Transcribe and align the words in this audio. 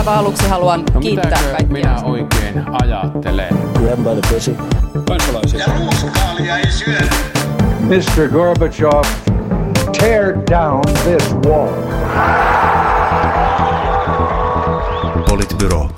aivan 0.00 0.14
aluksi 0.18 0.48
haluan 0.48 0.84
No 0.94 1.00
kiittää 1.00 1.30
kaikkia. 1.50 1.66
minä 1.72 1.96
oikein 2.04 2.64
ajattelen? 2.82 3.48
Grab 3.74 3.98
by 3.98 4.20
the 4.20 4.34
pussy. 4.34 4.56
kansalaisia. 5.08 5.60
Ja 5.60 5.66
ruuskaalia 5.78 6.58
ei 6.58 6.70
syödä. 6.70 7.14
Mr. 7.80 8.28
Gorbachev, 8.32 9.02
tear 10.00 10.34
down 10.50 10.82
this 11.04 11.34
wall. 11.34 11.72
Politbyro. 15.28 15.88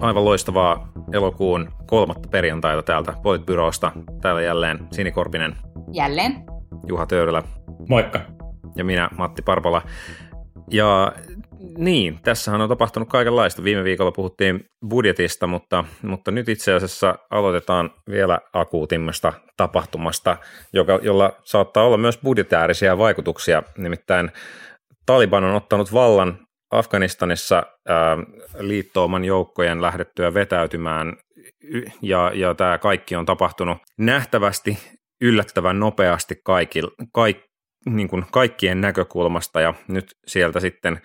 Aivan 0.00 0.24
loistavaa 0.24 0.88
elokuun 1.12 1.68
kolmatta 1.86 2.28
perjantaita 2.28 2.82
täältä 2.82 3.12
Politbyrosta. 3.22 3.92
Täällä 4.20 4.42
jälleen 4.42 4.78
Sinikorpinen, 4.92 5.56
Jälleen. 5.92 6.44
Juha 6.88 7.06
Töyrylä 7.06 7.42
Moikka. 7.88 8.20
ja 8.76 8.84
minä 8.84 9.08
Matti 9.18 9.42
Parpala. 9.42 9.82
Ja 10.70 11.12
niin, 11.78 12.18
tässähän 12.22 12.60
on 12.60 12.68
tapahtunut 12.68 13.08
kaikenlaista. 13.08 13.64
Viime 13.64 13.84
viikolla 13.84 14.12
puhuttiin 14.12 14.64
budjetista, 14.88 15.46
mutta, 15.46 15.84
mutta 16.02 16.30
nyt 16.30 16.48
itse 16.48 16.72
asiassa 16.74 17.18
aloitetaan 17.30 17.90
vielä 18.10 18.38
akuutimmasta 18.52 19.32
tapahtumasta, 19.56 20.36
joka, 20.72 20.98
jolla 21.02 21.32
saattaa 21.44 21.84
olla 21.84 21.96
myös 21.96 22.18
budjetäärisiä 22.18 22.98
vaikutuksia. 22.98 23.62
Nimittäin 23.78 24.32
Taliban 25.06 25.44
on 25.44 25.54
ottanut 25.54 25.92
vallan 25.92 26.38
Afganistanissa 26.70 27.62
ää, 27.88 28.16
liittouman 28.58 29.24
joukkojen 29.24 29.82
lähdettyä 29.82 30.34
vetäytymään, 30.34 31.16
ja, 32.02 32.30
ja 32.34 32.54
tämä 32.54 32.78
kaikki 32.78 33.16
on 33.16 33.26
tapahtunut 33.26 33.78
nähtävästi 33.98 34.78
yllättävän 35.20 35.80
nopeasti 35.80 36.40
kaikil, 36.44 36.90
kaik, 37.12 37.36
niin 37.86 38.08
kuin 38.08 38.24
kaikkien 38.30 38.80
näkökulmasta, 38.80 39.60
ja 39.60 39.74
nyt 39.88 40.06
sieltä 40.26 40.60
sitten 40.60 41.00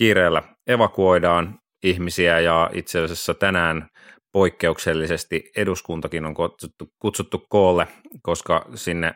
kiireellä 0.00 0.42
evakuoidaan 0.66 1.58
ihmisiä, 1.82 2.40
ja 2.40 2.70
itse 2.72 3.04
asiassa 3.04 3.34
tänään 3.34 3.88
poikkeuksellisesti 4.32 5.50
eduskuntakin 5.56 6.24
on 6.24 6.34
kutsuttu, 6.34 6.88
kutsuttu 6.98 7.46
koolle, 7.48 7.88
koska 8.22 8.66
sinne 8.74 9.14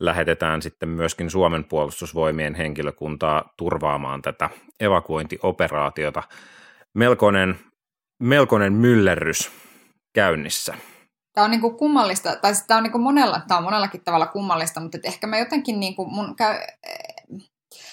lähetetään 0.00 0.62
sitten 0.62 0.88
myöskin 0.88 1.30
Suomen 1.30 1.64
puolustusvoimien 1.64 2.54
henkilökuntaa 2.54 3.52
turvaamaan 3.58 4.22
tätä 4.22 4.50
evakuointioperaatiota. 4.80 6.22
Melkoinen, 6.94 7.58
melkoinen 8.22 8.72
myllerrys 8.72 9.50
käynnissä. 10.14 10.74
Tämä 11.34 11.44
on 11.44 11.50
niinku 11.50 11.70
kummallista, 11.70 12.36
tai 12.36 12.54
siis 12.54 12.66
tämä 12.66 12.78
on 12.78 12.82
niinku 12.82 12.98
monella, 12.98 13.40
tämä 13.48 13.58
on 13.58 13.64
monellakin 13.64 14.04
tavalla 14.04 14.26
kummallista, 14.26 14.80
mutta 14.80 14.98
ehkä 15.04 15.26
mä 15.26 15.38
jotenkin 15.38 15.80
niinku 15.80 16.06
mun 16.06 16.36
käy, 16.36 16.54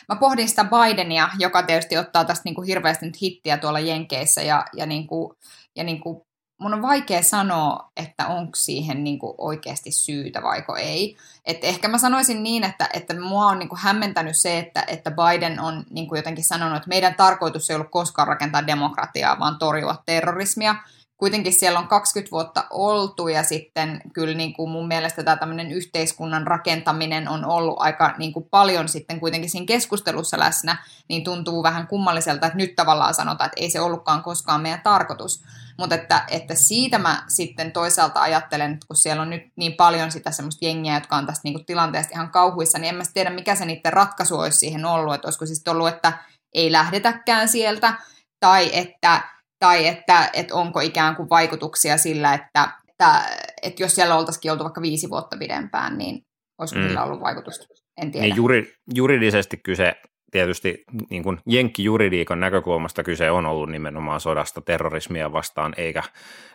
mä 0.09 0.15
pohdin 0.15 0.49
sitä 0.49 0.65
Bidenia, 0.65 1.29
joka 1.39 1.63
tietysti 1.63 1.97
ottaa 1.97 2.25
tästä 2.25 2.41
niinku 2.45 2.61
hirveästi 2.61 3.05
nyt 3.05 3.21
hittiä 3.21 3.57
tuolla 3.57 3.79
Jenkeissä 3.79 4.41
ja, 4.41 4.65
ja, 4.73 4.85
niinku, 4.85 5.35
ja 5.75 5.83
niinku, 5.83 6.27
mun 6.61 6.73
on 6.73 6.81
vaikea 6.81 7.23
sanoa, 7.23 7.91
että 7.97 8.27
onko 8.27 8.55
siihen 8.55 9.03
niinku 9.03 9.35
oikeasti 9.37 9.91
syytä 9.91 10.43
vaiko 10.43 10.75
ei. 10.75 11.17
Et 11.45 11.63
ehkä 11.63 11.87
mä 11.87 11.97
sanoisin 11.97 12.43
niin, 12.43 12.63
että, 12.63 12.89
että 12.93 13.19
mua 13.19 13.45
on 13.45 13.59
niinku 13.59 13.77
hämmentänyt 13.79 14.37
se, 14.37 14.59
että, 14.59 14.83
että 14.87 15.11
Biden 15.11 15.59
on 15.59 15.83
niinku 15.89 16.15
jotenkin 16.15 16.43
sanonut, 16.43 16.77
että 16.77 16.89
meidän 16.89 17.15
tarkoitus 17.15 17.69
ei 17.69 17.75
ollut 17.75 17.91
koskaan 17.91 18.27
rakentaa 18.27 18.67
demokratiaa, 18.67 19.39
vaan 19.39 19.59
torjua 19.59 20.03
terrorismia 20.05 20.75
kuitenkin 21.17 21.53
siellä 21.53 21.79
on 21.79 21.87
20 21.87 22.31
vuotta 22.31 22.65
oltu 22.69 23.27
ja 23.27 23.43
sitten 23.43 24.01
kyllä 24.13 24.33
niin 24.33 24.53
kuin 24.53 24.69
mun 24.69 24.87
mielestä 24.87 25.23
tämä 25.23 25.37
tämmöinen 25.37 25.71
yhteiskunnan 25.71 26.47
rakentaminen 26.47 27.29
on 27.29 27.45
ollut 27.45 27.77
aika 27.79 28.15
niin 28.17 28.33
kuin 28.33 28.47
paljon 28.51 28.89
sitten 28.89 29.19
kuitenkin 29.19 29.49
siinä 29.49 29.65
keskustelussa 29.65 30.39
läsnä, 30.39 30.77
niin 31.09 31.23
tuntuu 31.23 31.63
vähän 31.63 31.87
kummalliselta, 31.87 32.47
että 32.47 32.57
nyt 32.57 32.75
tavallaan 32.75 33.13
sanotaan, 33.13 33.45
että 33.45 33.61
ei 33.61 33.69
se 33.69 33.81
ollutkaan 33.81 34.23
koskaan 34.23 34.61
meidän 34.61 34.81
tarkoitus. 34.81 35.43
Mutta 35.77 35.95
että, 35.95 36.25
että 36.27 36.55
siitä 36.55 36.97
mä 36.97 37.23
sitten 37.27 37.71
toisaalta 37.71 38.21
ajattelen, 38.21 38.73
että 38.73 38.87
kun 38.87 38.95
siellä 38.95 39.21
on 39.21 39.29
nyt 39.29 39.43
niin 39.55 39.73
paljon 39.73 40.11
sitä 40.11 40.31
semmoista 40.31 40.65
jengiä, 40.65 40.93
jotka 40.93 41.15
on 41.15 41.25
tästä 41.25 41.41
niin 41.43 41.53
kuin 41.53 41.65
tilanteesta 41.65 42.13
ihan 42.13 42.31
kauhuissa, 42.31 42.79
niin 42.79 42.89
en 42.89 42.95
mä 42.95 43.03
tiedä, 43.13 43.29
mikä 43.29 43.55
se 43.55 43.65
niiden 43.65 43.93
ratkaisu 43.93 44.39
olisi 44.39 44.57
siihen 44.57 44.85
ollut, 44.85 45.15
että 45.15 45.27
olisiko 45.27 45.45
siis 45.45 45.63
ollut, 45.67 45.87
että 45.87 46.13
ei 46.53 46.71
lähdetäkään 46.71 47.49
sieltä, 47.49 47.93
tai 48.39 48.69
että 48.73 49.36
tai 49.59 49.87
että, 49.87 50.29
että 50.33 50.55
onko 50.55 50.79
ikään 50.79 51.15
kuin 51.15 51.29
vaikutuksia 51.29 51.97
sillä, 51.97 52.33
että, 52.33 52.69
että, 52.89 53.21
että 53.61 53.83
jos 53.83 53.95
siellä 53.95 54.15
oltaisikin 54.15 54.51
oltu 54.51 54.63
vaikka 54.63 54.81
viisi 54.81 55.09
vuotta 55.09 55.37
pidempään, 55.37 55.97
niin 55.97 56.21
olisiko 56.57 56.81
mm. 56.81 56.87
sillä 56.87 57.03
ollut 57.03 57.21
vaikutusta? 57.21 57.65
En 58.01 58.11
tiedä. 58.11 58.25
Niin 58.25 58.35
juri, 58.35 58.73
juridisesti 58.95 59.57
kyse 59.57 59.93
tietysti 60.31 60.83
niin 61.09 61.23
kuin 61.23 61.39
jenkkijuridiikan 61.45 62.39
näkökulmasta 62.39 63.03
kyse 63.03 63.31
on 63.31 63.45
ollut 63.45 63.69
nimenomaan 63.69 64.19
sodasta 64.19 64.61
terrorismia 64.61 65.31
vastaan, 65.31 65.73
eikä, 65.77 66.03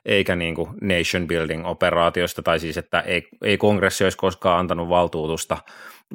eikä 0.06 0.36
niin 0.36 0.54
kuin 0.54 0.68
nation 0.80 1.26
building 1.26 1.66
operaatiosta, 1.66 2.42
tai 2.42 2.60
siis 2.60 2.78
että 2.78 3.00
ei, 3.00 3.28
ei 3.42 3.58
kongressi 3.58 4.04
olisi 4.04 4.18
koskaan 4.18 4.58
antanut 4.58 4.88
valtuutusta, 4.88 5.58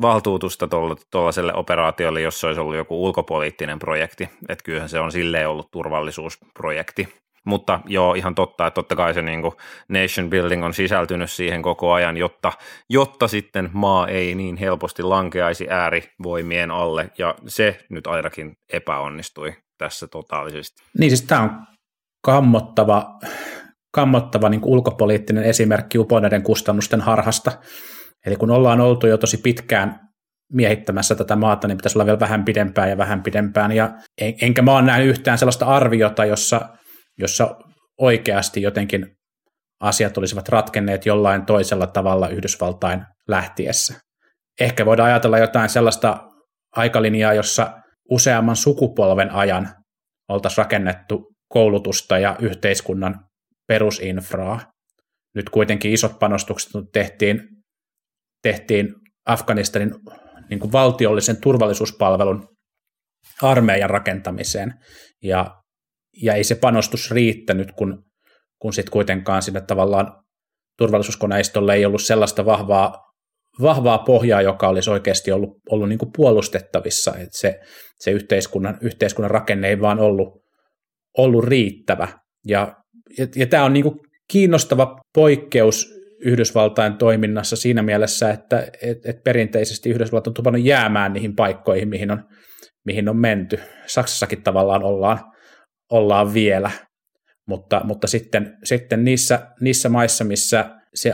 valtuutusta 0.02 0.68
tuollaiselle 1.12 1.54
operaatiolle, 1.54 2.22
jos 2.22 2.40
se 2.40 2.48
olisi 2.48 2.62
ollut 2.62 2.76
joku 2.76 3.06
ulkopoliittinen 3.06 3.80
projekti, 3.80 4.30
että 4.50 4.64
kyllähän 4.64 4.90
se 4.90 5.00
on 5.00 5.12
silleen 5.12 5.50
ollut 5.50 5.72
turvallisuusprojekti. 5.72 7.27
Mutta 7.48 7.80
joo, 7.86 8.14
ihan 8.14 8.36
totta, 8.36 8.68
että 8.68 8.76
totta 8.76 8.96
kai 8.96 9.14
se 9.14 9.22
niin 9.22 9.42
kuin 9.42 9.54
nation 9.90 10.30
building 10.30 10.66
on 10.66 10.74
sisältynyt 10.74 11.32
siihen 11.32 11.62
koko 11.62 11.94
ajan, 11.94 12.18
jotta, 12.18 12.52
jotta 12.90 13.28
sitten 13.28 13.70
maa 13.74 14.08
ei 14.08 14.36
niin 14.36 14.58
helposti 14.58 15.04
lankeaisi 15.04 15.68
äärivoimien 15.70 16.72
alle, 16.72 17.10
ja 17.18 17.36
se 17.48 17.80
nyt 17.90 18.08
ainakin 18.08 18.58
epäonnistui 18.74 19.54
tässä 19.78 20.08
totaalisesti. 20.08 20.84
Niin 21.00 21.12
siis 21.12 21.22
tämä 21.22 21.42
on 21.42 21.52
kammottava, 22.26 23.20
kammottava 23.92 24.50
niin 24.50 24.62
ulkopoliittinen 24.64 25.44
esimerkki 25.44 25.98
uponeiden 25.98 26.44
kustannusten 26.44 27.02
harhasta. 27.02 27.52
Eli 28.26 28.36
kun 28.36 28.52
ollaan 28.52 28.82
oltu 28.82 29.08
jo 29.08 29.18
tosi 29.18 29.38
pitkään 29.38 30.00
miehittämässä 30.54 31.16
tätä 31.16 31.36
maata, 31.36 31.68
niin 31.68 31.78
pitäisi 31.78 31.98
olla 31.98 32.06
vielä 32.06 32.20
vähän 32.20 32.46
pidempään 32.46 32.90
ja 32.90 32.98
vähän 32.98 33.24
pidempään. 33.24 33.72
Ja 33.72 33.90
en, 34.22 34.34
enkä 34.42 34.62
mä 34.62 34.78
ole 34.78 35.04
yhtään 35.04 35.38
sellaista 35.38 35.66
arviota, 35.66 36.26
jossa, 36.26 36.70
jossa 37.18 37.56
oikeasti 37.98 38.62
jotenkin 38.62 39.18
asiat 39.82 40.18
olisivat 40.18 40.50
ratkenneet 40.50 41.06
jollain 41.06 41.46
toisella 41.46 41.88
tavalla 41.88 42.30
Yhdysvaltain 42.30 43.06
lähtiessä. 43.28 44.00
Ehkä 44.60 44.86
voidaan 44.86 45.10
ajatella 45.10 45.38
jotain 45.38 45.70
sellaista 45.70 46.28
aikalinjaa, 46.76 47.34
jossa 47.34 47.82
useamman 48.10 48.56
sukupolven 48.56 49.32
ajan 49.32 49.70
oltaisiin 50.30 50.58
rakennettu 50.58 51.28
koulutusta 51.50 52.18
ja 52.20 52.36
yhteiskunnan 52.40 53.20
perusinfraa. 53.68 54.72
Nyt 55.36 55.50
kuitenkin 55.50 55.94
isot 55.94 56.20
panostukset 56.20 56.72
tehtiin, 56.94 57.40
tehtiin 58.44 58.96
Afganistanin 59.26 59.92
niin 60.50 60.60
kuin 60.60 60.72
valtiollisen 60.72 61.42
turvallisuuspalvelun 61.42 62.48
armeijan 63.42 63.90
rakentamiseen, 63.90 64.74
ja, 65.24 65.62
ja 66.22 66.34
ei 66.34 66.44
se 66.44 66.56
panostus 66.56 67.12
riittänyt, 67.12 67.72
kun, 67.72 68.04
kun 68.60 68.74
sitten 68.74 68.92
kuitenkaan 68.92 69.42
sinne 69.42 69.62
tavallaan 69.62 70.24
turvallisuuskoneistolle 70.78 71.74
ei 71.74 71.86
ollut 71.86 72.02
sellaista 72.02 72.46
vahvaa, 72.46 73.04
vahvaa 73.62 73.98
pohjaa, 73.98 74.42
joka 74.42 74.68
olisi 74.68 74.90
oikeasti 74.90 75.32
ollut, 75.32 75.50
ollut 75.70 75.90
niin 75.90 76.00
kuin 76.00 76.12
puolustettavissa, 76.16 77.12
että 77.12 77.38
se, 77.38 77.60
se 78.00 78.12
yhteiskunnan, 78.12 78.78
yhteiskunnan 78.82 79.32
rakenne 79.32 79.70
ei 79.70 79.82
vaan 79.82 80.00
ollut, 80.00 80.28
ollut 81.18 81.44
riittävä. 81.44 82.08
Ja, 82.46 82.76
ja, 83.18 83.28
ja 83.36 83.48
tämä 83.48 83.64
on 83.64 83.74
niin 83.74 83.84
kuin 83.84 84.00
kiinnostava 84.32 84.96
poikkeus 85.16 85.98
Yhdysvaltain 86.26 86.98
toiminnassa 86.98 87.56
siinä 87.56 87.82
mielessä, 87.82 88.30
että 88.30 88.68
et, 88.82 89.06
et 89.06 89.24
perinteisesti 89.24 89.90
Yhdysvallat 89.90 90.28
on 90.28 90.34
tupannut 90.34 90.64
jäämään 90.64 91.14
niihin 91.14 91.36
paikkoihin, 91.36 91.90
mihin 91.90 92.12
on, 92.12 92.24
mihin 92.86 93.10
on 93.10 93.18
menty. 93.18 93.60
Saksassakin 93.86 94.44
tavallaan 94.44 94.84
ollaan, 94.84 95.20
ollaan 95.92 96.34
vielä, 96.34 96.72
mutta, 97.48 97.82
mutta 97.84 98.08
sitten, 98.08 98.58
sitten 98.64 99.04
niissä, 99.04 99.48
niissä 99.62 99.90
maissa, 99.90 100.24
missä 100.24 100.76
se 100.94 101.14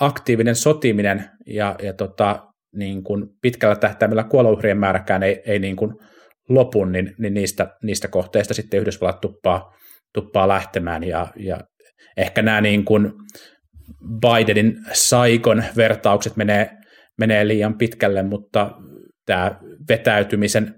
aktiivinen 0.00 0.56
sotiminen 0.56 1.30
ja, 1.46 1.76
ja 1.82 1.92
tota, 1.92 2.48
niin 2.74 3.04
kuin 3.04 3.26
pitkällä 3.42 3.76
tähtäimellä 3.76 4.24
kuolouhrien 4.24 4.78
määräkään 4.78 5.22
ei, 5.22 5.42
ei 5.46 5.58
niin 5.58 5.76
kuin 5.76 5.92
lopu, 6.48 6.84
niin, 6.84 7.14
niin 7.18 7.34
niistä, 7.34 7.76
niistä 7.82 8.08
kohteista 8.08 8.54
sitten 8.54 8.80
Yhdysvallat 8.80 9.20
tuppaa, 9.20 9.72
tuppaa 10.14 10.48
lähtemään. 10.48 11.04
Ja, 11.04 11.26
ja 11.36 11.60
ehkä 12.16 12.42
nämä 12.42 12.60
niin 12.60 12.84
kuin 12.84 13.12
Bidenin 14.20 14.76
saikon 14.92 15.64
vertaukset 15.76 16.36
menee, 16.36 16.70
menee 17.18 17.48
liian 17.48 17.78
pitkälle, 17.78 18.22
mutta 18.22 18.70
tämä 19.26 19.60
vetäytymisen, 19.88 20.74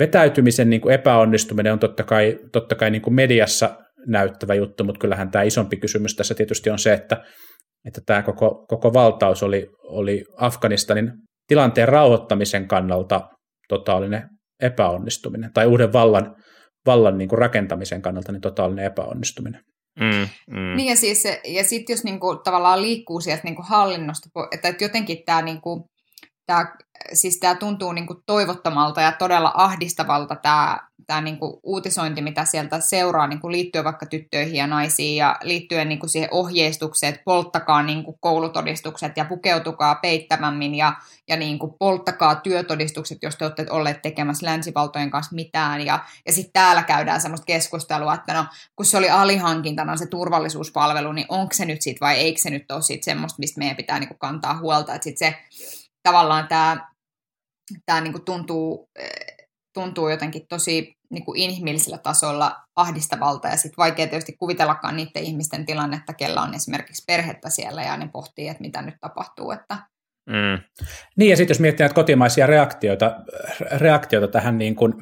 vetäytymisen 0.00 0.70
niin 0.70 0.80
kuin 0.80 0.94
epäonnistuminen 0.94 1.72
on 1.72 1.78
totta 1.78 2.04
kai, 2.04 2.38
totta 2.52 2.74
kai 2.74 2.90
niin 2.90 3.02
kuin 3.02 3.14
mediassa 3.14 3.76
näyttävä 4.06 4.54
juttu, 4.54 4.84
mutta 4.84 4.98
kyllähän 4.98 5.30
tämä 5.30 5.42
isompi 5.42 5.76
kysymys 5.76 6.14
tässä 6.14 6.34
tietysti 6.34 6.70
on 6.70 6.78
se, 6.78 6.92
että, 6.92 7.24
että 7.86 8.00
tämä 8.06 8.22
koko, 8.22 8.64
koko 8.68 8.92
valtaus 8.94 9.42
oli, 9.42 9.66
oli 9.84 10.24
Afganistanin 10.36 11.12
tilanteen 11.46 11.88
rauhoittamisen 11.88 12.68
kannalta 12.68 13.28
totaalinen 13.68 14.22
epäonnistuminen, 14.62 15.52
tai 15.52 15.66
uuden 15.66 15.92
vallan, 15.92 16.36
vallan 16.86 17.18
niin 17.18 17.28
kuin 17.28 17.38
rakentamisen 17.38 18.02
kannalta 18.02 18.32
niin 18.32 18.40
totaalinen 18.40 18.84
epäonnistuminen. 18.84 19.60
Mm, 20.00 20.28
mm. 20.50 20.76
Niin 20.76 20.88
ja, 20.88 20.96
siis, 20.96 21.24
ja 21.44 21.64
sitten 21.64 21.94
jos 21.94 22.04
niinku, 22.04 22.36
tavallaan 22.44 22.82
liikkuu 22.82 23.20
sieltä 23.20 23.42
niinku 23.44 23.62
hallinnosta, 23.68 24.28
että, 24.52 24.68
että 24.68 24.84
jotenkin 24.84 25.18
tämä 25.26 25.42
niinku, 25.42 25.86
tää, 26.46 26.74
siis 27.12 27.38
tää 27.40 27.54
tuntuu 27.54 27.92
niinku 27.92 28.22
toivottomalta 28.26 29.00
ja 29.00 29.12
todella 29.12 29.52
ahdistavalta 29.54 30.36
tämä 30.36 30.90
tää 31.10 31.20
niinku 31.20 31.60
uutisointi, 31.62 32.22
mitä 32.22 32.44
sieltä 32.44 32.80
seuraa 32.80 33.26
niinku 33.26 33.50
liittyen 33.50 33.84
vaikka 33.84 34.06
tyttöihin 34.06 34.54
ja 34.54 34.66
naisiin 34.66 35.16
ja 35.16 35.36
liittyen 35.42 35.88
niinku 35.88 36.08
siihen 36.08 36.28
ohjeistukseen, 36.32 37.10
että 37.10 37.22
polttakaa 37.24 37.82
niinku 37.82 38.18
koulutodistukset 38.20 39.16
ja 39.16 39.24
pukeutukaa 39.24 39.94
peittämämmin 39.94 40.74
ja, 40.74 40.92
ja 41.28 41.36
niinku 41.36 41.76
polttakaa 41.78 42.34
työtodistukset, 42.34 43.18
jos 43.22 43.36
te 43.36 43.44
olette 43.44 43.66
olleet 43.70 44.02
tekemässä 44.02 44.46
länsivaltojen 44.46 45.10
kanssa 45.10 45.34
mitään. 45.34 45.86
Ja, 45.86 46.04
ja 46.26 46.32
sitten 46.32 46.52
täällä 46.52 46.82
käydään 46.82 47.20
semmoista 47.20 47.44
keskustelua, 47.44 48.14
että 48.14 48.34
no 48.34 48.46
kun 48.76 48.86
se 48.86 48.98
oli 48.98 49.10
alihankintana 49.10 49.96
se 49.96 50.06
turvallisuuspalvelu, 50.06 51.12
niin 51.12 51.26
onko 51.28 51.52
se 51.52 51.64
nyt 51.64 51.82
sitten 51.82 52.06
vai 52.06 52.16
eikö 52.16 52.40
se 52.40 52.50
nyt 52.50 52.70
ole 52.70 52.82
sit 52.82 53.04
semmoista, 53.04 53.38
mistä 53.38 53.58
meidän 53.58 53.76
pitää 53.76 53.98
niinku 53.98 54.16
kantaa 54.18 54.58
huolta, 54.58 54.94
että 54.94 55.04
sitten 55.04 55.28
se 55.28 55.38
tavallaan 56.02 56.48
tämä 56.48 56.90
tää 57.86 58.00
niinku 58.00 58.18
tuntuu, 58.18 58.90
tuntuu 59.74 60.08
jotenkin 60.08 60.46
tosi 60.48 60.94
niinku 61.10 61.32
inhimillisellä 61.36 61.98
tasolla 61.98 62.56
ahdistavalta 62.76 63.48
ja 63.48 63.56
sitten 63.56 63.76
vaikea 63.76 64.06
tietysti 64.06 64.36
kuvitellakaan 64.38 64.96
niiden 64.96 65.22
ihmisten 65.22 65.66
tilannetta, 65.66 66.14
kellä 66.14 66.42
on 66.42 66.54
esimerkiksi 66.54 67.04
perhettä 67.06 67.50
siellä 67.50 67.82
ja 67.82 67.96
ne 67.96 68.08
pohtii, 68.12 68.48
että 68.48 68.60
mitä 68.60 68.82
nyt 68.82 68.94
tapahtuu. 69.00 69.50
Että... 69.50 69.76
Mm. 70.26 70.82
Niin 71.16 71.30
ja 71.30 71.36
sitten 71.36 71.54
jos 71.54 71.60
miettii 71.60 71.84
näitä 71.84 71.94
kotimaisia 71.94 72.46
reaktioita, 72.46 73.16
reaktioita 73.60 74.28
tähän 74.28 74.58
niin 74.58 74.76
kuin, 74.76 74.94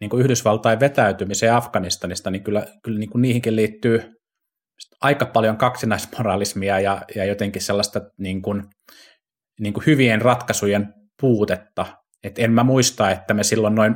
niin 0.00 0.10
kuin 0.10 0.22
Yhdysvaltain 0.22 0.80
vetäytymiseen 0.80 1.54
Afganistanista, 1.54 2.30
niin 2.30 2.44
kyllä, 2.44 2.66
kyllä 2.82 2.98
niin 2.98 3.10
kuin 3.10 3.22
niihinkin 3.22 3.56
liittyy 3.56 4.16
aika 5.00 5.26
paljon 5.26 5.56
kaksinaismoralismia 5.56 6.80
ja, 6.80 7.02
ja 7.14 7.24
jotenkin 7.24 7.62
sellaista 7.62 8.00
niin 8.18 8.42
kuin, 8.42 8.62
niin 9.60 9.72
kuin 9.72 9.86
hyvien 9.86 10.22
ratkaisujen 10.22 10.94
puutetta. 11.20 11.86
Et 12.24 12.38
en 12.38 12.52
mä 12.52 12.64
muista, 12.64 13.10
että 13.10 13.34
me 13.34 13.44
silloin 13.44 13.74
noin 13.74 13.94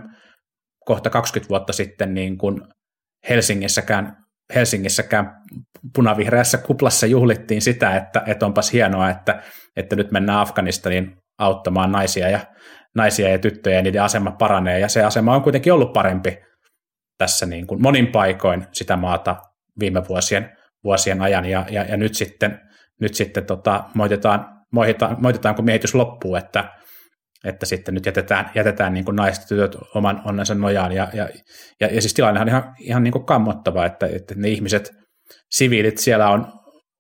kohta 0.85 1.11
20 1.11 1.49
vuotta 1.49 1.73
sitten 1.73 2.15
niin 2.15 2.39
kuin 2.39 2.63
Helsingissäkään, 3.29 4.17
Helsingissäkään 4.55 5.43
punavihreässä 5.95 6.59
kuplassa 6.59 7.07
juhlittiin 7.07 7.63
sitä, 7.63 7.97
että, 7.97 8.23
että 8.27 8.47
onpas 8.47 8.73
hienoa, 8.73 9.11
että, 9.11 9.43
että 9.77 9.97
nyt 9.97 10.11
mennään 10.11 10.39
Afganistaniin 10.39 11.17
auttamaan 11.39 11.93
naisia 11.93 12.29
ja, 12.29 12.41
naisia 12.97 13.29
ja 13.29 13.39
tyttöjä 13.39 13.77
ja 13.77 13.83
niiden 13.83 14.03
asema 14.03 14.31
paranee. 14.31 14.79
Ja 14.79 14.89
se 14.89 15.03
asema 15.03 15.35
on 15.35 15.43
kuitenkin 15.43 15.73
ollut 15.73 15.93
parempi 15.93 16.39
tässä 17.19 17.47
niin 17.47 17.67
kuin 17.67 17.83
monin 17.83 18.07
paikoin 18.07 18.67
sitä 18.73 18.97
maata 18.97 19.37
viime 19.81 20.09
vuosien, 20.09 20.57
vuosien 20.85 21.23
ajan. 21.23 21.45
Ja, 21.45 21.67
ja, 21.71 21.85
ja 21.85 21.97
nyt 21.97 22.15
sitten, 22.15 22.61
nyt 23.01 23.15
sitten 23.15 23.47
tota, 23.47 23.85
moitetaan 23.95 24.60
moitetaan, 24.73 25.55
kun 25.55 25.65
miehitys 25.65 25.95
loppuu, 25.95 26.37
että, 26.37 26.73
että 27.45 27.67
sitten 27.67 27.95
nyt 27.95 28.07
jätetään, 28.07 28.51
jätetään 28.55 28.95
niin 28.95 29.05
kuin 29.05 29.17
naiset 29.17 29.49
tytöt 29.49 29.77
oman 29.95 30.23
onnensa 30.25 30.55
nojaan. 30.55 30.93
Ja, 30.93 31.09
ja, 31.13 31.29
ja, 31.81 31.95
ja 31.95 32.01
siis 32.01 32.15
tilanne 32.15 32.41
on 32.41 32.49
ihan, 32.49 32.75
ihan 32.79 33.03
niin 33.03 33.13
kuin 33.13 33.27
kammottava, 33.27 33.87
että, 33.87 34.07
että 34.07 34.35
ne 34.35 34.49
ihmiset, 34.49 34.91
siviilit 35.51 35.99
siellä 35.99 36.31
on, 36.31 36.53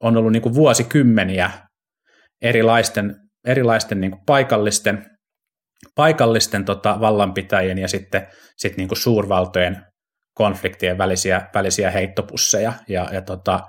on 0.02 0.16
ollut 0.16 0.32
niin 0.32 0.42
kuin 0.42 0.54
vuosikymmeniä 0.54 1.50
erilaisten, 2.42 3.16
erilaisten 3.46 4.00
niin 4.00 4.10
kuin 4.10 4.22
paikallisten, 4.26 5.06
paikallisten 5.94 6.64
tota, 6.64 7.00
vallanpitäjien 7.00 7.78
ja 7.78 7.88
sitten 7.88 8.26
sit 8.56 8.76
niin 8.76 8.88
kuin 8.88 8.98
suurvaltojen 8.98 9.84
konfliktien 10.34 10.98
välisiä, 10.98 11.48
välisiä 11.54 11.90
heittopusseja. 11.90 12.72
Ja, 12.88 13.08
ja 13.12 13.22
tota, 13.22 13.60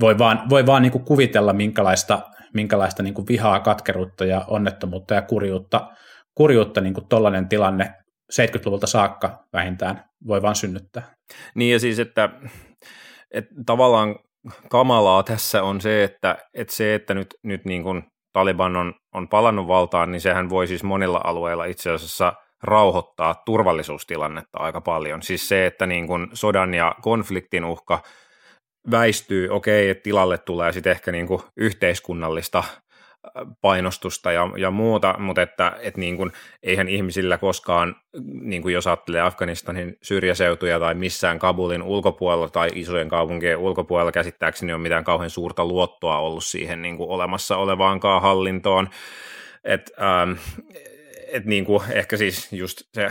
voi 0.00 0.18
vaan, 0.18 0.50
voi 0.50 0.66
vaan 0.66 0.82
niin 0.82 0.92
kuin 0.92 1.04
kuvitella, 1.04 1.52
minkälaista 1.52 2.22
minkälaista 2.54 3.02
niin 3.02 3.14
kuin 3.14 3.26
vihaa, 3.28 3.60
katkeruutta 3.60 4.24
ja 4.24 4.44
onnettomuutta 4.48 5.14
ja 5.14 5.22
kurjuutta, 5.22 5.90
kurjuutta 6.34 6.80
niin 6.80 6.94
kuin 6.94 7.08
tollainen 7.08 7.48
tilanne 7.48 7.94
70-luvulta 8.32 8.86
saakka 8.86 9.44
vähintään 9.52 10.04
voi 10.26 10.42
vaan 10.42 10.54
synnyttää. 10.54 11.14
Niin 11.54 11.72
ja 11.72 11.80
siis, 11.80 11.98
että, 11.98 12.28
että 13.30 13.54
tavallaan 13.66 14.16
kamalaa 14.68 15.22
tässä 15.22 15.62
on 15.62 15.80
se, 15.80 16.04
että, 16.04 16.38
että 16.54 16.74
se, 16.74 16.94
että 16.94 17.14
nyt, 17.14 17.26
nyt 17.42 17.64
niin 17.64 17.82
kuin 17.82 18.02
Taliban 18.32 18.76
on, 18.76 18.94
on 19.14 19.28
palannut 19.28 19.68
valtaan, 19.68 20.10
niin 20.12 20.20
sehän 20.20 20.50
voi 20.50 20.66
siis 20.66 20.82
monilla 20.82 21.20
alueilla 21.24 21.64
itse 21.64 21.90
asiassa 21.90 22.32
rauhoittaa 22.62 23.42
turvallisuustilannetta 23.46 24.58
aika 24.58 24.80
paljon. 24.80 25.22
Siis 25.22 25.48
se, 25.48 25.66
että 25.66 25.86
niin 25.86 26.06
kuin 26.06 26.26
sodan 26.32 26.74
ja 26.74 26.94
konfliktin 27.02 27.64
uhka 27.64 28.02
väistyy, 28.90 29.48
okei, 29.48 29.88
että 29.88 30.02
tilalle 30.02 30.38
tulee 30.38 30.72
sitten 30.72 30.90
ehkä 30.90 31.12
niin 31.12 31.26
kuin 31.26 31.42
yhteiskunnallista 31.56 32.58
äh, 32.58 33.46
painostusta 33.60 34.32
ja, 34.32 34.50
ja 34.56 34.70
muuta, 34.70 35.14
mutta 35.18 35.42
että 35.42 35.72
et 35.80 35.96
niin 35.96 36.16
kuin, 36.16 36.32
eihän 36.62 36.88
ihmisillä 36.88 37.38
koskaan, 37.38 37.96
niin 38.40 38.62
kuin 38.62 38.74
jos 38.74 38.86
ajattelee 38.86 39.20
Afganistanin 39.20 39.98
syrjäseutuja 40.02 40.80
tai 40.80 40.94
missään 40.94 41.38
Kabulin 41.38 41.82
ulkopuolella 41.82 42.48
tai 42.48 42.68
isojen 42.74 43.08
kaupunkien 43.08 43.58
ulkopuolella 43.58 44.12
käsittääkseni 44.12 44.72
on 44.72 44.80
mitään 44.80 45.04
kauhean 45.04 45.30
suurta 45.30 45.64
luottoa 45.64 46.18
ollut 46.18 46.44
siihen 46.44 46.82
niin 46.82 46.96
kuin 46.96 47.10
olemassa 47.10 47.56
olevaankaan 47.56 48.22
hallintoon. 48.22 48.88
Et, 49.64 49.90
ähm, 50.02 50.32
et 51.32 51.44
niin 51.44 51.64
kuin 51.64 51.82
ehkä 51.90 52.16
siis 52.16 52.52
just 52.52 52.82
se 52.94 53.08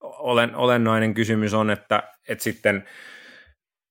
olen, 0.00 0.56
olennainen 0.56 1.14
kysymys 1.14 1.54
on, 1.54 1.70
että, 1.70 2.02
että 2.28 2.44
sitten– 2.44 2.84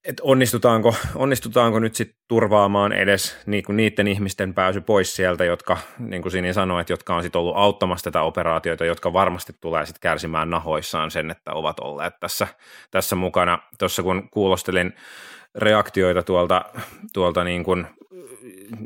että 0.06 0.24
onnistutaanko, 0.24 0.96
onnistutaanko 1.16 1.80
nyt 1.80 1.96
sitten 1.96 2.18
turvaamaan 2.28 2.94
edes 2.94 3.38
niinku 3.46 3.72
niiden 3.72 4.08
ihmisten 4.08 4.54
pääsy 4.54 4.82
pois 4.82 5.16
sieltä, 5.16 5.46
jotka, 5.46 5.78
niin 6.00 6.22
kuin 6.22 6.32
Sini 6.32 6.54
sanoi, 6.54 6.82
että 6.82 6.94
jotka 6.94 7.16
on 7.16 7.24
sitten 7.24 7.40
ollut 7.40 7.58
auttamassa 7.58 8.04
tätä 8.04 8.22
operaatiota, 8.22 8.86
jotka 8.86 9.14
varmasti 9.14 9.54
tulee 9.62 9.86
sitten 9.86 10.02
kärsimään 10.02 10.50
nahoissaan 10.50 11.12
sen, 11.12 11.32
että 11.32 11.54
ovat 11.54 11.80
olleet 11.80 12.14
tässä, 12.20 12.48
tässä 12.92 13.16
mukana. 13.16 13.60
Tuossa 13.80 14.04
kun 14.04 14.30
kuulostelin 14.30 14.94
reaktioita 15.56 16.24
tuolta, 16.24 16.66
tuolta 17.14 17.44
niin 17.44 17.64
kuin 17.64 17.88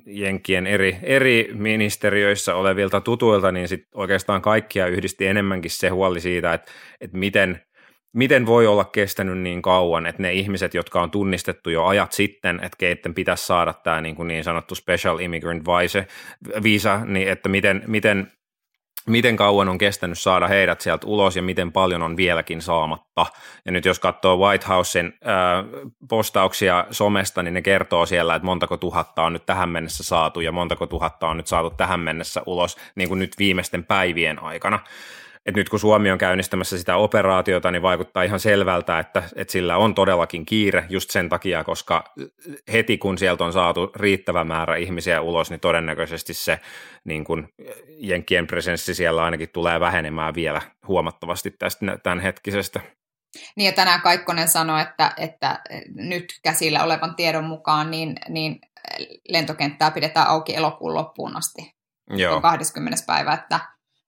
Jenkkien 0.05 0.67
eri, 0.67 0.97
eri 1.03 1.49
ministeriöissä 1.53 2.55
olevilta 2.55 3.01
tutuilta, 3.01 3.51
niin 3.51 3.67
sit 3.67 3.83
oikeastaan 3.93 4.41
kaikkia 4.41 4.87
yhdisti 4.87 5.27
enemmänkin 5.27 5.71
se 5.71 5.89
huoli 5.89 6.19
siitä, 6.19 6.53
että, 6.53 6.71
että 7.01 7.17
miten– 7.17 7.61
miten 8.17 8.45
voi 8.45 8.67
olla 8.67 8.85
kestänyt 8.85 9.37
niin 9.37 9.61
kauan, 9.61 10.05
että 10.05 10.21
ne 10.21 10.33
ihmiset, 10.33 10.73
jotka 10.73 11.01
on 11.01 11.11
tunnistettu 11.11 11.69
jo 11.69 11.85
ajat 11.85 12.11
sitten, 12.11 12.55
että 12.55 12.77
keitten 12.77 13.13
pitäisi 13.13 13.45
saada 13.45 13.73
tämä 13.73 14.01
niin, 14.01 14.15
kuin 14.15 14.27
niin 14.27 14.43
sanottu 14.43 14.75
Special 14.75 15.19
Immigrant 15.19 15.63
Visa, 16.63 17.01
niin 17.05 17.27
että 17.27 17.49
miten, 17.49 17.83
miten, 17.87 18.31
miten 19.07 19.35
kauan 19.35 19.69
on 19.69 19.77
kestänyt 19.77 20.19
saada 20.19 20.47
heidät 20.47 20.81
sieltä 20.81 21.07
ulos 21.07 21.35
ja 21.35 21.41
miten 21.41 21.71
paljon 21.71 22.03
on 22.03 22.17
vieläkin 22.17 22.61
saamatta. 22.61 23.25
Ja 23.65 23.71
nyt 23.71 23.85
jos 23.85 23.99
katsoo 23.99 24.37
White 24.37 24.65
Housein 24.67 25.05
äh, 25.05 25.87
postauksia 26.09 26.85
somesta, 26.91 27.43
niin 27.43 27.53
ne 27.53 27.61
kertoo 27.61 28.05
siellä, 28.05 28.35
että 28.35 28.45
montako 28.45 28.77
tuhatta 28.77 29.23
on 29.23 29.33
nyt 29.33 29.45
tähän 29.45 29.69
mennessä 29.69 30.03
saatu 30.03 30.39
ja 30.39 30.51
montako 30.51 30.87
tuhatta 30.87 31.27
on 31.27 31.37
nyt 31.37 31.47
saatu 31.47 31.69
tähän 31.69 31.99
mennessä 31.99 32.41
ulos 32.45 32.77
niin 32.95 33.09
kuin 33.09 33.19
nyt 33.19 33.31
viimeisten 33.39 33.83
päivien 33.83 34.43
aikana 34.43 34.79
että 35.47 35.59
nyt 35.59 35.69
kun 35.69 35.79
Suomi 35.79 36.11
on 36.11 36.17
käynnistämässä 36.17 36.77
sitä 36.77 36.95
operaatiota, 36.95 37.71
niin 37.71 37.81
vaikuttaa 37.81 38.23
ihan 38.23 38.39
selvältä, 38.39 38.99
että, 38.99 39.23
että 39.35 39.51
sillä 39.51 39.77
on 39.77 39.95
todellakin 39.95 40.45
kiire 40.45 40.85
just 40.89 41.09
sen 41.09 41.29
takia, 41.29 41.63
koska 41.63 42.03
heti 42.71 42.97
kun 42.97 43.17
sieltä 43.17 43.43
on 43.45 43.53
saatu 43.53 43.91
riittävä 43.95 44.43
määrä 44.43 44.75
ihmisiä 44.75 45.21
ulos, 45.21 45.49
niin 45.49 45.59
todennäköisesti 45.59 46.33
se 46.33 46.59
niin 47.03 47.23
kuin 47.23 47.47
Jenkkien 47.87 48.47
presenssi 48.47 48.93
siellä 48.93 49.23
ainakin 49.23 49.49
tulee 49.53 49.79
vähenemään 49.79 50.35
vielä 50.35 50.61
huomattavasti 50.87 51.51
tästä 51.51 51.97
tämänhetkisestä. 52.03 52.79
Niin 53.55 53.65
ja 53.65 53.71
tänään 53.71 54.01
Kaikkonen 54.01 54.47
sanoi, 54.47 54.81
että, 54.81 55.11
että 55.17 55.59
nyt 55.95 56.25
käsillä 56.43 56.83
olevan 56.83 57.15
tiedon 57.15 57.43
mukaan 57.43 57.91
niin, 57.91 58.15
niin 58.29 58.59
lentokenttää 59.29 59.91
pidetään 59.91 60.27
auki 60.27 60.55
elokuun 60.55 60.93
loppuun 60.93 61.37
asti. 61.37 61.73
Joo. 62.09 62.41
20. 62.41 63.03
päivä, 63.07 63.33
että, 63.33 63.59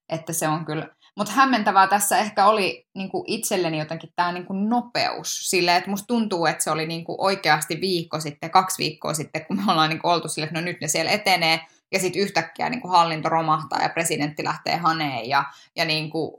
että 0.09 0.33
se 0.33 0.47
on 0.47 0.65
kyllä 0.65 0.87
mutta 1.17 1.33
hämmentävää 1.33 1.87
tässä 1.87 2.17
ehkä 2.17 2.45
oli 2.45 2.87
niin 2.95 3.09
kuin 3.09 3.23
itselleni 3.27 3.79
jotenkin 3.79 4.09
tämä 4.15 4.31
niin 4.31 4.45
kuin 4.45 4.69
nopeus. 4.69 5.49
Sille, 5.49 5.75
että 5.75 5.89
musta 5.89 6.07
tuntuu, 6.07 6.45
että 6.45 6.63
se 6.63 6.71
oli 6.71 6.87
niin 6.87 7.03
kuin 7.03 7.15
oikeasti 7.19 7.81
viikko 7.81 8.19
sitten, 8.19 8.51
kaksi 8.51 8.77
viikkoa 8.77 9.13
sitten, 9.13 9.45
kun 9.45 9.57
me 9.57 9.71
ollaan 9.71 9.89
niin 9.89 9.99
kuin 9.99 10.11
oltu 10.11 10.27
sille, 10.27 10.45
että 10.45 10.59
no 10.59 10.65
nyt 10.65 10.81
ne 10.81 10.87
siellä 10.87 11.11
etenee. 11.11 11.59
Ja 11.91 11.99
sitten 11.99 12.21
yhtäkkiä 12.21 12.69
niin 12.69 12.81
kuin 12.81 12.91
hallinto 12.91 13.29
romahtaa 13.29 13.81
ja 13.81 13.89
presidentti 13.89 14.43
lähtee 14.43 14.77
haneen 14.77 15.29
ja, 15.29 15.43
ja 15.75 15.85
niin 15.85 16.09
kuin 16.09 16.31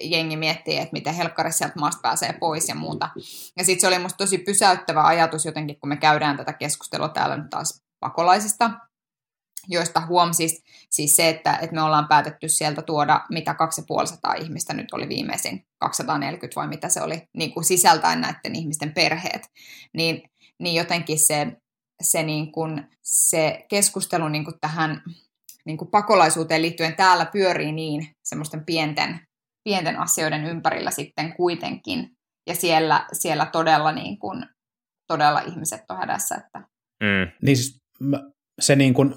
jengi 0.00 0.36
miettii, 0.36 0.76
että 0.76 0.92
miten 0.92 1.14
helkkarissa 1.14 1.58
sieltä 1.58 1.80
maasta 1.80 2.00
pääsee 2.02 2.32
pois 2.32 2.68
ja 2.68 2.74
muuta. 2.74 3.08
Ja 3.56 3.64
sitten 3.64 3.80
se 3.80 3.86
oli 3.86 3.98
musta 3.98 4.16
tosi 4.16 4.38
pysäyttävä 4.38 5.06
ajatus 5.06 5.44
jotenkin, 5.44 5.80
kun 5.80 5.88
me 5.88 5.96
käydään 5.96 6.36
tätä 6.36 6.52
keskustelua 6.52 7.08
täällä 7.08 7.36
nyt 7.36 7.50
taas 7.50 7.82
pakolaisista. 8.00 8.70
Joista 9.68 10.06
huomasi 10.06 10.64
siis 10.90 11.16
se, 11.16 11.28
että, 11.28 11.58
että 11.62 11.74
me 11.74 11.82
ollaan 11.82 12.08
päätetty 12.08 12.48
sieltä 12.48 12.82
tuoda 12.82 13.26
mitä 13.30 13.54
250 13.54 14.34
ihmistä 14.44 14.74
nyt 14.74 14.92
oli 14.92 15.08
viimeisin, 15.08 15.66
240 15.78 16.60
vai 16.60 16.68
mitä 16.68 16.88
se 16.88 17.02
oli, 17.02 17.22
niin 17.36 17.52
kuin 17.52 17.64
sisältäen 17.64 18.20
näiden 18.20 18.54
ihmisten 18.54 18.92
perheet, 18.92 19.50
niin, 19.94 20.22
niin 20.58 20.74
jotenkin 20.74 21.18
se, 21.18 21.52
se, 22.02 22.22
niin 22.22 22.52
kuin, 22.52 22.88
se 23.02 23.66
keskustelu 23.68 24.28
niin 24.28 24.44
kuin 24.44 24.56
tähän 24.60 25.02
niin 25.64 25.76
kuin 25.78 25.90
pakolaisuuteen 25.90 26.62
liittyen 26.62 26.96
täällä 26.96 27.26
pyörii 27.26 27.72
niin 27.72 28.10
semmoisten 28.24 28.64
pienten, 28.64 29.20
pienten 29.64 29.98
asioiden 29.98 30.44
ympärillä 30.44 30.90
sitten 30.90 31.32
kuitenkin, 31.32 32.10
ja 32.46 32.54
siellä, 32.54 33.06
siellä 33.12 33.46
todella, 33.46 33.92
niin 33.92 34.18
kuin, 34.18 34.46
todella 35.06 35.40
ihmiset 35.40 35.80
on 35.88 35.96
hädässä. 35.96 36.34
Että... 36.34 36.58
Mm. 37.00 37.32
Niin 37.42 37.56
siis 37.56 37.78
se 38.60 38.76
niin 38.76 38.94
kuin, 38.94 39.14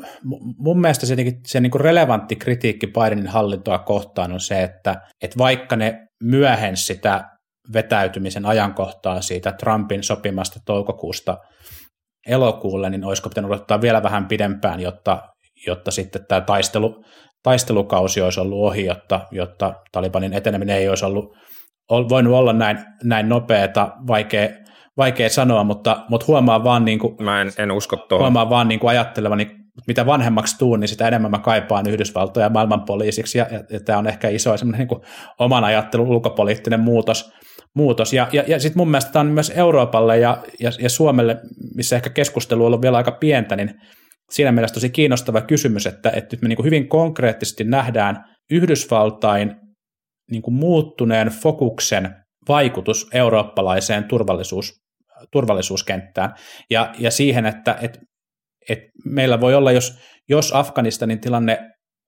mun 0.57 0.81
mielestä 0.81 1.05
se, 1.05 1.15
se 1.47 1.59
niin 1.59 1.71
kuin 1.71 1.81
relevantti 1.81 2.35
kritiikki 2.35 2.87
Bidenin 2.87 3.27
hallintoa 3.27 3.79
kohtaan 3.79 4.31
on 4.31 4.39
se, 4.39 4.63
että, 4.63 5.01
että 5.21 5.37
vaikka 5.37 5.75
ne 5.75 6.07
myöhensi 6.23 6.83
sitä 6.83 7.29
vetäytymisen 7.73 8.45
ajankohtaa 8.45 9.21
siitä 9.21 9.51
Trumpin 9.51 10.03
sopimasta 10.03 10.59
toukokuusta 10.65 11.37
elokuulle, 12.27 12.89
niin 12.89 13.05
olisiko 13.05 13.29
pitänyt 13.29 13.51
odottaa 13.51 13.81
vielä 13.81 14.03
vähän 14.03 14.27
pidempään, 14.27 14.79
jotta, 14.79 15.21
jotta 15.67 15.91
sitten 15.91 16.25
tämä 16.27 16.41
taistelu, 16.41 17.03
taistelukausi 17.43 18.21
olisi 18.21 18.39
ollut 18.39 18.59
ohi, 18.59 18.85
jotta, 18.85 19.27
jotta 19.31 19.73
Talibanin 19.91 20.33
eteneminen 20.33 20.75
ei 20.75 20.89
olisi 20.89 21.05
ollut, 21.05 21.25
voinut 22.09 22.33
olla 22.33 22.53
näin, 22.53 22.77
näin 23.03 23.29
nopeata, 23.29 23.91
vaikea, 24.07 24.49
vaikea 24.99 25.29
sanoa, 25.29 25.63
mutta, 25.63 26.05
mutta 26.09 26.25
huomaan 26.27 26.63
vaan, 26.63 26.85
niin 26.85 26.99
kuin, 26.99 27.15
mä 27.19 27.41
en, 27.41 27.51
en 27.57 27.71
usko 27.71 27.95
tuohon. 27.95 28.23
Huomaan 28.23 28.49
vaan 28.49 28.67
niin 28.67 28.79
kuin 28.79 28.89
ajattelevani, 28.89 29.47
mitä 29.87 30.05
vanhemmaksi 30.05 30.57
tuun, 30.57 30.79
niin 30.79 30.87
sitä 30.87 31.07
enemmän 31.07 31.31
mä 31.31 31.39
kaipaan 31.39 31.87
Yhdysvaltoja 31.87 32.49
maailman 32.49 32.85
poliisiksi, 32.85 33.37
ja, 33.37 33.47
ja, 33.51 33.63
ja 33.69 33.79
tämä 33.79 33.99
on 33.99 34.07
ehkä 34.07 34.29
iso 34.29 34.57
semmoinen 34.57 34.87
niin 34.87 35.01
oman 35.39 35.63
ajattelun 35.63 36.07
ulkopoliittinen 36.07 36.79
muutos. 36.79 37.31
muutos. 37.75 38.13
Ja, 38.13 38.27
ja, 38.31 38.43
ja 38.47 38.59
sitten 38.59 38.79
mun 38.79 38.91
mielestä 38.91 39.11
tämä 39.11 39.21
on 39.21 39.27
myös 39.27 39.53
Euroopalle 39.55 40.17
ja, 40.17 40.43
ja, 40.59 40.71
ja 40.79 40.89
Suomelle, 40.89 41.37
missä 41.75 41.95
ehkä 41.95 42.09
keskustelu 42.09 42.63
on 42.63 42.67
ollut 42.67 42.81
vielä 42.81 42.97
aika 42.97 43.11
pientä, 43.11 43.55
niin 43.55 43.73
siinä 44.31 44.51
mielessä 44.51 44.73
tosi 44.73 44.89
kiinnostava 44.89 45.41
kysymys, 45.41 45.87
että, 45.87 46.09
että 46.09 46.35
nyt 46.35 46.41
me 46.41 46.47
niin 46.47 46.55
kuin 46.55 46.65
hyvin 46.65 46.89
konkreettisesti 46.89 47.63
nähdään 47.63 48.23
Yhdysvaltain 48.51 49.55
niin 50.31 50.41
kuin 50.41 50.53
muuttuneen 50.53 51.27
fokuksen 51.27 52.15
vaikutus 52.47 53.07
eurooppalaiseen 53.13 54.03
turvallisuus, 54.03 54.73
turvallisuuskenttään 55.31 56.33
ja, 56.69 56.93
ja 56.99 57.11
siihen, 57.11 57.45
että 57.45 57.77
et, 57.81 57.99
et 58.69 58.79
meillä 59.05 59.41
voi 59.41 59.55
olla, 59.55 59.71
jos, 59.71 59.99
jos 60.29 60.55
Afganistanin 60.55 61.21
tilanne 61.21 61.59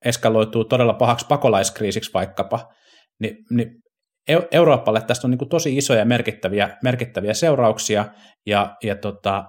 eskaloituu 0.05 0.65
todella 0.65 0.93
pahaksi 0.93 1.25
pakolaiskriisiksi 1.29 2.13
vaikkapa, 2.13 2.73
niin, 3.19 3.37
niin 3.49 3.81
Euroopalle 4.51 5.01
tästä 5.01 5.27
on 5.27 5.31
niin 5.31 5.49
tosi 5.49 5.77
isoja 5.77 6.05
merkittäviä, 6.05 6.77
merkittäviä 6.83 7.33
seurauksia 7.33 8.05
ja, 8.45 8.75
ja 8.83 8.95
tota, 8.95 9.43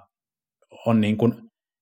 on 0.86 1.00
niin 1.00 1.16
kuin 1.16 1.34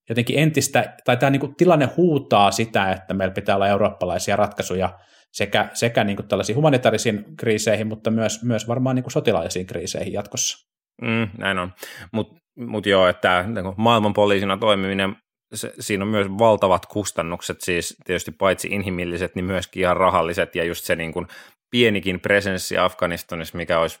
jotenkin 0.09 0.39
entistä, 0.39 0.95
tai 1.05 1.17
tämä 1.17 1.29
niin 1.29 1.39
kuin 1.39 1.55
tilanne 1.55 1.89
huutaa 1.97 2.51
sitä, 2.51 2.91
että 2.91 3.13
meillä 3.13 3.33
pitää 3.33 3.55
olla 3.55 3.67
eurooppalaisia 3.67 4.35
ratkaisuja 4.35 4.99
sekä, 5.33 5.69
sekä 5.73 6.03
niin 6.03 6.15
kuin 6.15 6.27
tällaisiin 6.27 6.55
humanitaarisiin 6.55 7.25
kriiseihin, 7.37 7.87
mutta 7.87 8.11
myös, 8.11 8.43
myös 8.43 8.67
varmaan 8.67 8.95
niin 8.95 9.03
kuin 9.03 9.11
sotilaallisiin 9.11 9.65
kriiseihin 9.65 10.13
jatkossa. 10.13 10.70
Mm, 11.01 11.29
näin 11.37 11.59
on. 11.59 11.73
Mutta 12.11 12.41
mut 12.55 12.85
joo, 12.85 13.07
että 13.07 13.45
niin 13.47 13.73
maailman 13.77 14.13
poliisina 14.13 14.57
toimiminen, 14.57 15.15
se, 15.53 15.73
siinä 15.79 16.03
on 16.03 16.07
myös 16.07 16.27
valtavat 16.29 16.85
kustannukset, 16.85 17.61
siis 17.61 17.95
tietysti 18.05 18.31
paitsi 18.31 18.67
inhimilliset, 18.67 19.35
niin 19.35 19.45
myöskin 19.45 19.81
ihan 19.81 19.97
rahalliset, 19.97 20.55
ja 20.55 20.63
just 20.63 20.85
se 20.85 20.95
niin 20.95 21.13
kuin 21.13 21.27
pienikin 21.71 22.19
presenssi 22.19 22.77
Afganistanissa, 22.77 23.57
mikä 23.57 23.79
olisi, 23.79 23.99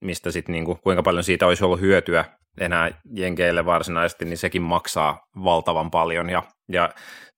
mistä 0.00 0.30
sitten 0.30 0.52
niin 0.52 0.64
kuin, 0.64 0.78
kuinka 0.82 1.02
paljon 1.02 1.24
siitä 1.24 1.46
olisi 1.46 1.64
ollut 1.64 1.80
hyötyä 1.80 2.24
enää 2.60 2.90
jenkeille 3.14 3.64
varsinaisesti, 3.64 4.24
niin 4.24 4.38
sekin 4.38 4.62
maksaa 4.62 5.26
valtavan 5.44 5.90
paljon, 5.90 6.30
ja, 6.30 6.42
ja 6.72 6.90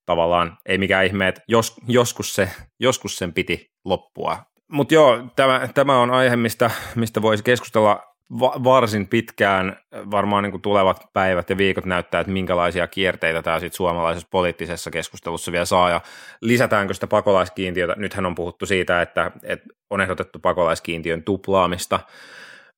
tavallaan 0.05 0.57
ei 0.65 0.77
mikään 0.77 1.05
ihme, 1.05 1.27
että 1.27 1.41
jos, 1.47 1.75
joskus, 1.87 2.35
se, 2.35 2.49
joskus 2.79 3.17
sen 3.17 3.33
piti 3.33 3.71
loppua. 3.85 4.43
Mutta 4.71 4.93
joo, 4.93 5.23
tämä, 5.35 5.69
tämä 5.73 5.99
on 5.99 6.11
aihe, 6.11 6.35
mistä, 6.35 6.71
mistä 6.95 7.21
voisi 7.21 7.43
keskustella 7.43 8.14
va- 8.39 8.63
varsin 8.63 9.07
pitkään. 9.07 9.77
Varmaan 10.11 10.43
niin 10.43 10.51
kuin 10.51 10.61
tulevat 10.61 11.05
päivät 11.13 11.49
ja 11.49 11.57
viikot 11.57 11.85
näyttää, 11.85 12.21
että 12.21 12.33
minkälaisia 12.33 12.87
kierteitä 12.87 13.41
tämä 13.41 13.59
sitten 13.59 13.77
suomalaisessa 13.77 14.27
poliittisessa 14.31 14.91
keskustelussa 14.91 15.51
vielä 15.51 15.65
saa, 15.65 15.89
ja 15.89 16.01
lisätäänkö 16.41 16.93
sitä 16.93 17.07
pakolaiskiintiötä. 17.07 17.93
Nythän 17.97 18.25
on 18.25 18.35
puhuttu 18.35 18.65
siitä, 18.65 19.01
että, 19.01 19.31
että 19.43 19.65
on 19.89 20.01
ehdotettu 20.01 20.39
pakolaiskiintiön 20.39 21.23
tuplaamista, 21.23 21.99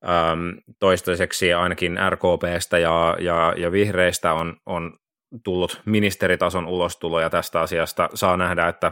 Öm, 0.04 0.58
toistaiseksi 0.80 1.54
ainakin 1.54 1.98
RKPstä 2.10 2.78
ja, 2.78 3.18
ja, 3.20 3.54
ja 3.58 3.72
vihreistä 3.72 4.34
on, 4.34 4.58
on 4.66 4.94
tullut 5.44 5.82
ministeritason 5.86 6.68
ulostuloja 6.68 7.30
tästä 7.30 7.62
asiasta. 7.62 8.10
Saa 8.14 8.38
nähdä, 8.38 8.68
että 8.68 8.92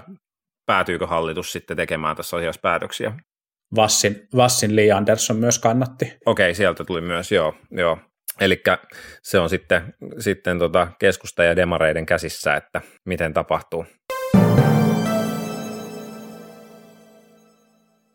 päätyykö 0.65 1.07
hallitus 1.07 1.51
sitten 1.51 1.77
tekemään 1.77 2.15
tässä 2.15 2.37
asiassa 2.37 2.61
päätöksiä. 2.61 3.13
Vassin, 3.75 4.27
Vassin 4.35 4.75
Lee 4.75 4.91
Anderson 4.91 5.37
myös 5.37 5.59
kannatti. 5.59 6.17
Okei, 6.25 6.55
sieltä 6.55 6.83
tuli 6.83 7.01
myös, 7.01 7.31
joo. 7.31 7.53
joo. 7.71 7.97
Eli 8.41 8.63
se 9.23 9.39
on 9.39 9.49
sitten, 9.49 9.93
sitten 10.19 10.59
tota 10.59 10.87
keskusta 10.99 11.43
ja 11.43 11.55
demareiden 11.55 12.05
käsissä, 12.05 12.55
että 12.55 12.81
miten 13.05 13.33
tapahtuu. 13.33 13.85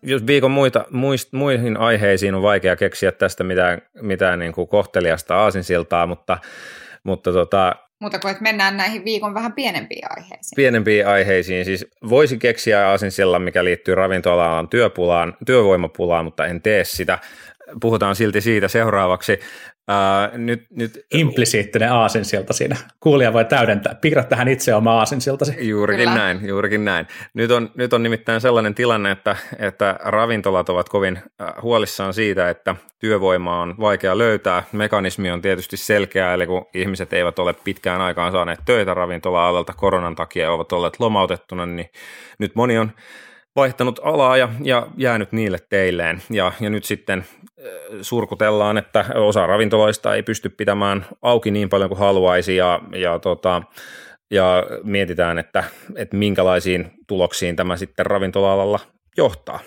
Jos 0.02 0.26
viikon 0.26 0.50
muita, 0.50 0.84
muist, 0.90 1.32
muihin 1.32 1.76
aiheisiin 1.76 2.34
on 2.34 2.42
vaikea 2.42 2.76
keksiä 2.76 3.12
tästä 3.12 3.44
mitään, 3.44 3.82
mitään 4.02 4.38
niin 4.38 4.52
kuin 4.52 4.68
kohteliasta 4.68 5.36
aasinsiltaa, 5.36 6.06
mutta, 6.06 6.38
mutta 7.04 7.32
tota, 7.32 7.76
Muuta 8.00 8.18
kuin, 8.18 8.30
että 8.30 8.42
mennään 8.42 8.76
näihin 8.76 9.04
viikon 9.04 9.34
vähän 9.34 9.52
pienempiin 9.52 10.10
aiheisiin. 10.10 10.56
Pienempiin 10.56 11.06
aiheisiin. 11.06 11.64
Siis 11.64 11.86
voisi 12.08 12.38
keksiä 12.38 12.88
aasinsillan, 12.88 13.42
mikä 13.42 13.64
liittyy 13.64 13.94
ravintola-alan 13.94 14.68
työpulaan, 14.68 15.36
työvoimapulaan, 15.46 16.24
mutta 16.24 16.46
en 16.46 16.62
tee 16.62 16.84
sitä. 16.84 17.18
Puhutaan 17.80 18.16
silti 18.16 18.40
siitä 18.40 18.68
seuraavaksi. 18.68 19.40
Uh, 19.90 20.38
nyt, 20.38 20.66
nyt, 20.70 21.06
Implisiittinen 21.14 21.92
aasinsilta 21.92 22.52
siinä. 22.52 22.76
Kuulija 23.00 23.32
voi 23.32 23.44
täydentää, 23.44 23.94
piirrä 23.94 24.22
tähän 24.22 24.48
itse 24.48 24.74
oma 24.74 24.98
aasinsiltasi. 24.98 25.68
Juurikin 25.68 26.04
Kyllä. 26.04 26.18
näin, 26.18 26.48
juurikin 26.48 26.84
näin. 26.84 27.06
Nyt 27.34 27.50
on, 27.50 27.70
nyt 27.74 27.92
on 27.92 28.02
nimittäin 28.02 28.40
sellainen 28.40 28.74
tilanne, 28.74 29.10
että, 29.10 29.36
että 29.58 29.96
ravintolat 30.02 30.68
ovat 30.68 30.88
kovin 30.88 31.22
huolissaan 31.62 32.14
siitä, 32.14 32.50
että 32.50 32.76
työvoimaa 32.98 33.62
on 33.62 33.74
vaikea 33.80 34.18
löytää. 34.18 34.62
Mekanismi 34.72 35.30
on 35.30 35.42
tietysti 35.42 35.76
selkeä, 35.76 36.34
eli 36.34 36.46
kun 36.46 36.66
ihmiset 36.74 37.12
eivät 37.12 37.38
ole 37.38 37.54
pitkään 37.64 38.00
aikaan 38.00 38.32
saaneet 38.32 38.60
töitä 38.64 38.94
ravintola-alalta 38.94 39.72
koronan 39.72 40.16
takia 40.16 40.44
ja 40.44 40.52
ovat 40.52 40.72
olleet 40.72 41.00
lomautettuna, 41.00 41.66
niin 41.66 41.90
nyt 42.38 42.54
moni 42.54 42.78
on 42.78 42.92
vaihtanut 43.56 44.00
alaa 44.02 44.36
ja, 44.36 44.48
ja 44.62 44.86
jäänyt 44.96 45.32
niille 45.32 45.58
teilleen. 45.68 46.22
Ja, 46.30 46.52
ja 46.60 46.70
nyt 46.70 46.84
sitten 46.84 47.24
surkutellaan, 48.02 48.78
että 48.78 49.04
osa 49.14 49.46
ravintoloista 49.46 50.14
ei 50.14 50.22
pysty 50.22 50.48
pitämään 50.48 51.06
auki 51.22 51.50
niin 51.50 51.68
paljon 51.68 51.90
kuin 51.90 51.98
haluaisi 51.98 52.56
ja, 52.56 52.80
ja, 52.92 53.18
tota, 53.18 53.62
ja 54.30 54.64
mietitään, 54.84 55.38
että, 55.38 55.64
että 55.96 56.16
minkälaisiin 56.16 56.90
tuloksiin 57.06 57.56
tämä 57.56 57.76
sitten 57.76 58.06
ravintola-alalla 58.06 58.80
johtaa. 59.16 59.60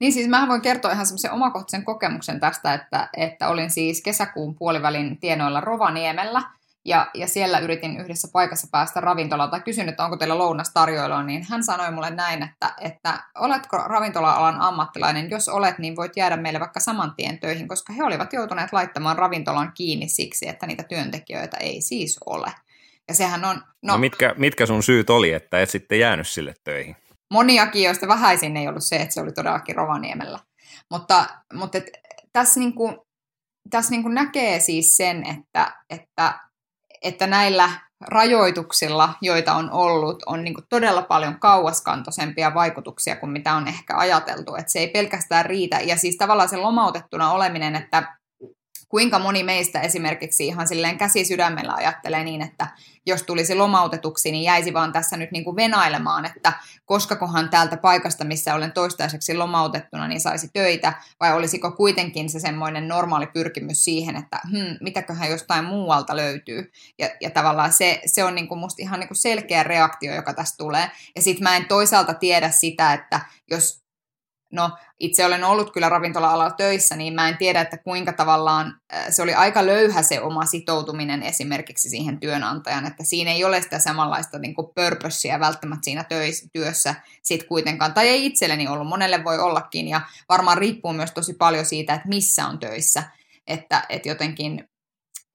Niin 0.00 0.12
siis 0.12 0.28
mä 0.28 0.48
voin 0.48 0.62
kertoa 0.62 0.92
ihan 0.92 1.06
semmoisen 1.06 1.32
omakohtaisen 1.32 1.84
kokemuksen 1.84 2.40
tästä, 2.40 2.74
että, 2.74 3.08
että 3.16 3.48
olin 3.48 3.70
siis 3.70 4.02
kesäkuun 4.02 4.54
puolivälin 4.54 5.20
tienoilla 5.20 5.60
Rovaniemellä– 5.60 6.42
ja, 6.88 7.10
ja 7.14 7.28
siellä 7.28 7.58
yritin 7.58 8.00
yhdessä 8.00 8.28
paikassa 8.32 8.68
päästä 8.72 9.00
ravintolaan 9.00 9.50
tai 9.50 9.60
kysyin, 9.60 9.88
että 9.88 10.04
onko 10.04 10.16
teillä 10.16 10.38
lounas 10.38 10.72
tarjoilua, 10.74 11.22
niin 11.22 11.46
hän 11.50 11.64
sanoi 11.64 11.90
mulle 11.90 12.10
näin, 12.10 12.42
että, 12.42 12.74
että 12.80 13.22
oletko 13.38 13.76
ravintola-alan 13.76 14.60
ammattilainen, 14.60 15.30
jos 15.30 15.48
olet, 15.48 15.78
niin 15.78 15.96
voit 15.96 16.16
jäädä 16.16 16.36
meille 16.36 16.60
vaikka 16.60 16.80
saman 16.80 17.14
tien 17.16 17.38
töihin, 17.38 17.68
koska 17.68 17.92
he 17.92 18.04
olivat 18.04 18.32
joutuneet 18.32 18.72
laittamaan 18.72 19.18
ravintolan 19.18 19.72
kiinni 19.72 20.08
siksi, 20.08 20.48
että 20.48 20.66
niitä 20.66 20.82
työntekijöitä 20.82 21.56
ei 21.56 21.80
siis 21.80 22.18
ole. 22.26 22.52
Ja 23.08 23.14
sehän 23.14 23.44
on... 23.44 23.56
No, 23.56 23.92
no 23.92 23.98
mitkä, 23.98 24.34
mitkä 24.38 24.66
sun 24.66 24.82
syyt 24.82 25.10
oli, 25.10 25.32
että 25.32 25.60
et 25.60 25.70
sitten 25.70 26.00
jäänyt 26.00 26.28
sille 26.28 26.54
töihin? 26.64 26.96
Moniakin, 27.30 27.82
joista 27.82 28.08
vähäisin 28.08 28.56
ei 28.56 28.68
ollut 28.68 28.84
se, 28.84 28.96
että 28.96 29.14
se 29.14 29.20
oli 29.20 29.32
todellakin 29.32 29.76
Rovaniemellä. 29.76 30.38
Mutta, 30.90 31.26
mutta 31.52 31.78
et, 31.78 31.84
tässä, 32.32 32.60
niin 32.60 32.74
kuin, 32.74 32.96
tässä 33.70 33.90
niin 33.90 34.02
kuin 34.02 34.14
näkee 34.14 34.60
siis 34.60 34.96
sen, 34.96 35.26
että, 35.26 35.72
että 35.90 36.47
että 37.02 37.26
näillä 37.26 37.70
rajoituksilla, 38.00 39.14
joita 39.20 39.54
on 39.54 39.70
ollut, 39.70 40.22
on 40.26 40.44
niin 40.44 40.54
todella 40.68 41.02
paljon 41.02 41.40
kauaskantoisempia 41.40 42.54
vaikutuksia 42.54 43.16
kuin 43.16 43.30
mitä 43.30 43.54
on 43.54 43.68
ehkä 43.68 43.96
ajateltu. 43.96 44.54
Että 44.54 44.72
se 44.72 44.78
ei 44.78 44.88
pelkästään 44.88 45.46
riitä. 45.46 45.80
Ja 45.80 45.96
siis 45.96 46.16
tavallaan 46.16 46.48
se 46.48 46.56
lomautettuna 46.56 47.32
oleminen, 47.32 47.76
että 47.76 48.17
kuinka 48.88 49.18
moni 49.18 49.42
meistä 49.42 49.80
esimerkiksi 49.80 50.46
ihan 50.46 50.68
silleen 50.68 50.98
käsi 50.98 51.24
sydämellä 51.24 51.74
ajattelee 51.74 52.24
niin, 52.24 52.42
että 52.42 52.66
jos 53.06 53.22
tulisi 53.22 53.54
lomautetuksi, 53.54 54.32
niin 54.32 54.42
jäisi 54.42 54.72
vaan 54.72 54.92
tässä 54.92 55.16
nyt 55.16 55.30
niin 55.30 55.44
kuin 55.44 55.56
venailemaan, 55.56 56.24
että 56.24 56.52
koskakohan 56.84 57.48
täältä 57.48 57.76
paikasta, 57.76 58.24
missä 58.24 58.54
olen 58.54 58.72
toistaiseksi 58.72 59.34
lomautettuna, 59.34 60.08
niin 60.08 60.20
saisi 60.20 60.50
töitä, 60.52 60.92
vai 61.20 61.32
olisiko 61.32 61.72
kuitenkin 61.72 62.30
se 62.30 62.40
semmoinen 62.40 62.88
normaali 62.88 63.26
pyrkimys 63.26 63.84
siihen, 63.84 64.16
että 64.16 64.40
hmm, 64.50 64.76
mitäköhän 64.80 65.30
jostain 65.30 65.64
muualta 65.64 66.16
löytyy. 66.16 66.72
Ja, 66.98 67.08
ja 67.20 67.30
tavallaan 67.30 67.72
se, 67.72 68.00
se 68.06 68.24
on 68.24 68.34
niin 68.34 68.48
kuin 68.48 68.58
musta 68.58 68.82
ihan 68.82 69.00
niin 69.00 69.08
kuin 69.08 69.18
selkeä 69.18 69.62
reaktio, 69.62 70.14
joka 70.14 70.34
tästä 70.34 70.56
tulee. 70.56 70.90
Ja 71.16 71.22
sitten 71.22 71.42
mä 71.42 71.56
en 71.56 71.64
toisaalta 71.68 72.14
tiedä 72.14 72.50
sitä, 72.50 72.92
että 72.92 73.20
jos 73.50 73.87
No, 74.52 74.70
itse 75.00 75.26
olen 75.26 75.44
ollut 75.44 75.72
kyllä 75.72 75.88
ravintola-alalla 75.88 76.50
töissä, 76.50 76.96
niin 76.96 77.14
mä 77.14 77.28
en 77.28 77.36
tiedä, 77.36 77.60
että 77.60 77.78
kuinka 77.78 78.12
tavallaan 78.12 78.80
se 79.10 79.22
oli 79.22 79.34
aika 79.34 79.66
löyhä 79.66 80.02
se 80.02 80.20
oma 80.20 80.46
sitoutuminen 80.46 81.22
esimerkiksi 81.22 81.90
siihen 81.90 82.20
työnantajan, 82.20 82.86
että 82.86 83.04
siinä 83.04 83.30
ei 83.30 83.44
ole 83.44 83.62
sitä 83.62 83.78
samanlaista 83.78 84.38
niin 84.38 84.54
purposea 84.74 85.40
välttämättä 85.40 85.84
siinä 85.84 86.04
töissä, 86.04 86.46
työssä 86.52 86.94
sit 87.22 87.42
kuitenkaan, 87.42 87.94
tai 87.94 88.08
ei 88.08 88.26
itselleni 88.26 88.68
ollut, 88.68 88.88
monelle 88.88 89.24
voi 89.24 89.38
ollakin, 89.38 89.88
ja 89.88 90.00
varmaan 90.28 90.58
riippuu 90.58 90.92
myös 90.92 91.12
tosi 91.12 91.34
paljon 91.34 91.64
siitä, 91.64 91.94
että 91.94 92.08
missä 92.08 92.46
on 92.46 92.58
töissä, 92.58 93.02
että, 93.46 93.86
että 93.88 94.08
jotenkin 94.08 94.68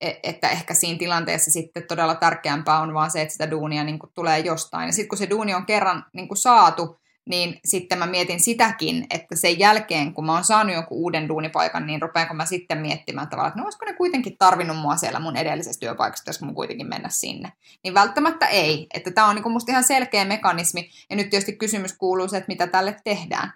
e, 0.02 0.12
että 0.24 0.50
ehkä 0.50 0.74
siinä 0.74 1.00
tilanteessa 1.00 1.52
sitten 1.52 1.84
todella 1.88 2.16
tärkeämpää 2.16 2.80
on 2.80 2.94
vaan 2.94 3.12
se, 3.12 3.22
että 3.22 3.32
sitä 3.32 3.52
duunia 3.52 3.84
niin 3.84 4.00
kuin 4.00 4.12
tulee 4.14 4.40
jostain. 4.40 4.86
Ja 4.86 4.94
sitten 4.94 5.10
kun 5.10 5.18
se 5.18 5.30
duuni 5.30 5.54
on 5.54 5.66
kerran 5.66 6.06
niin 6.14 6.28
kuin 6.28 6.38
saatu, 6.38 7.03
niin 7.30 7.60
sitten 7.66 7.98
mä 7.98 8.06
mietin 8.06 8.40
sitäkin, 8.40 9.06
että 9.10 9.36
sen 9.36 9.60
jälkeen, 9.60 10.14
kun 10.14 10.26
mä 10.26 10.34
oon 10.34 10.44
saanut 10.44 10.76
jonkun 10.76 10.98
uuden 10.98 11.30
duunipaikan, 11.30 11.88
niin 11.88 12.02
rupeanko 12.02 12.34
mä 12.34 12.46
sitten 12.46 12.78
miettimään 12.78 13.28
tavallaan, 13.28 13.50
että 13.50 13.60
no 13.60 13.66
olisiko 13.66 13.86
ne 13.86 13.94
kuitenkin 13.94 14.38
tarvinnut 14.38 14.78
mua 14.78 14.96
siellä 14.96 15.20
mun 15.20 15.36
edellisessä 15.36 15.80
työpaikassa, 15.80 16.30
jos 16.30 16.42
mun 16.42 16.56
kuitenkin 16.56 16.88
mennä 16.88 17.10
sinne. 17.10 17.52
Niin 17.84 17.94
välttämättä 17.94 18.48
ei. 18.48 18.88
Että 18.94 19.12
tämä 19.12 19.28
on 19.28 19.36
niin 19.36 19.52
musta 19.52 19.72
ihan 19.72 19.84
selkeä 19.84 20.26
mekanismi, 20.26 20.90
ja 21.10 21.16
nyt 21.16 21.30
tietysti 21.30 21.58
kysymys 21.58 21.98
kuuluu 21.98 22.28
se, 22.28 22.38
että 22.38 22.48
mitä 22.48 22.68
tälle 22.68 22.96
tehdään. 23.04 23.54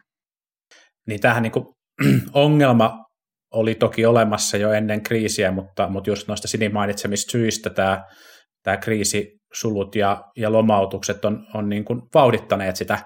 Niin 1.08 1.20
tähän 1.20 1.44
niin 1.44 1.52
kuin, 1.52 1.66
ongelma 2.34 3.06
oli 3.54 3.76
toki 3.76 4.06
olemassa 4.06 4.58
jo 4.58 4.72
ennen 4.72 5.04
kriisiä, 5.04 5.52
mutta, 5.52 5.90
mutta 5.90 6.10
just 6.10 6.28
noista 6.28 6.48
Sini 6.48 6.70
mainitsemista 6.70 7.32
syistä 7.32 7.70
tämä, 7.70 8.04
tämä 8.64 8.78
kriisisulut 8.78 9.96
ja, 9.96 10.24
ja 10.38 10.52
lomautukset 10.52 11.26
on, 11.26 11.48
on 11.54 11.70
niin 11.70 11.86
kuin 11.86 12.02
vauhdittaneet 12.14 12.76
sitä 12.76 13.00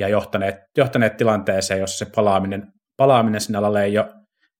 ja 0.00 0.08
johtaneet, 0.08 0.56
johtaneet 0.78 1.16
tilanteeseen, 1.16 1.80
jossa 1.80 2.04
se 2.04 2.12
palaaminen, 2.14 2.62
palaaminen 2.96 3.40
sinne 3.40 3.58
alalle 3.58 3.84
ei 3.84 3.98
ole, 3.98 4.06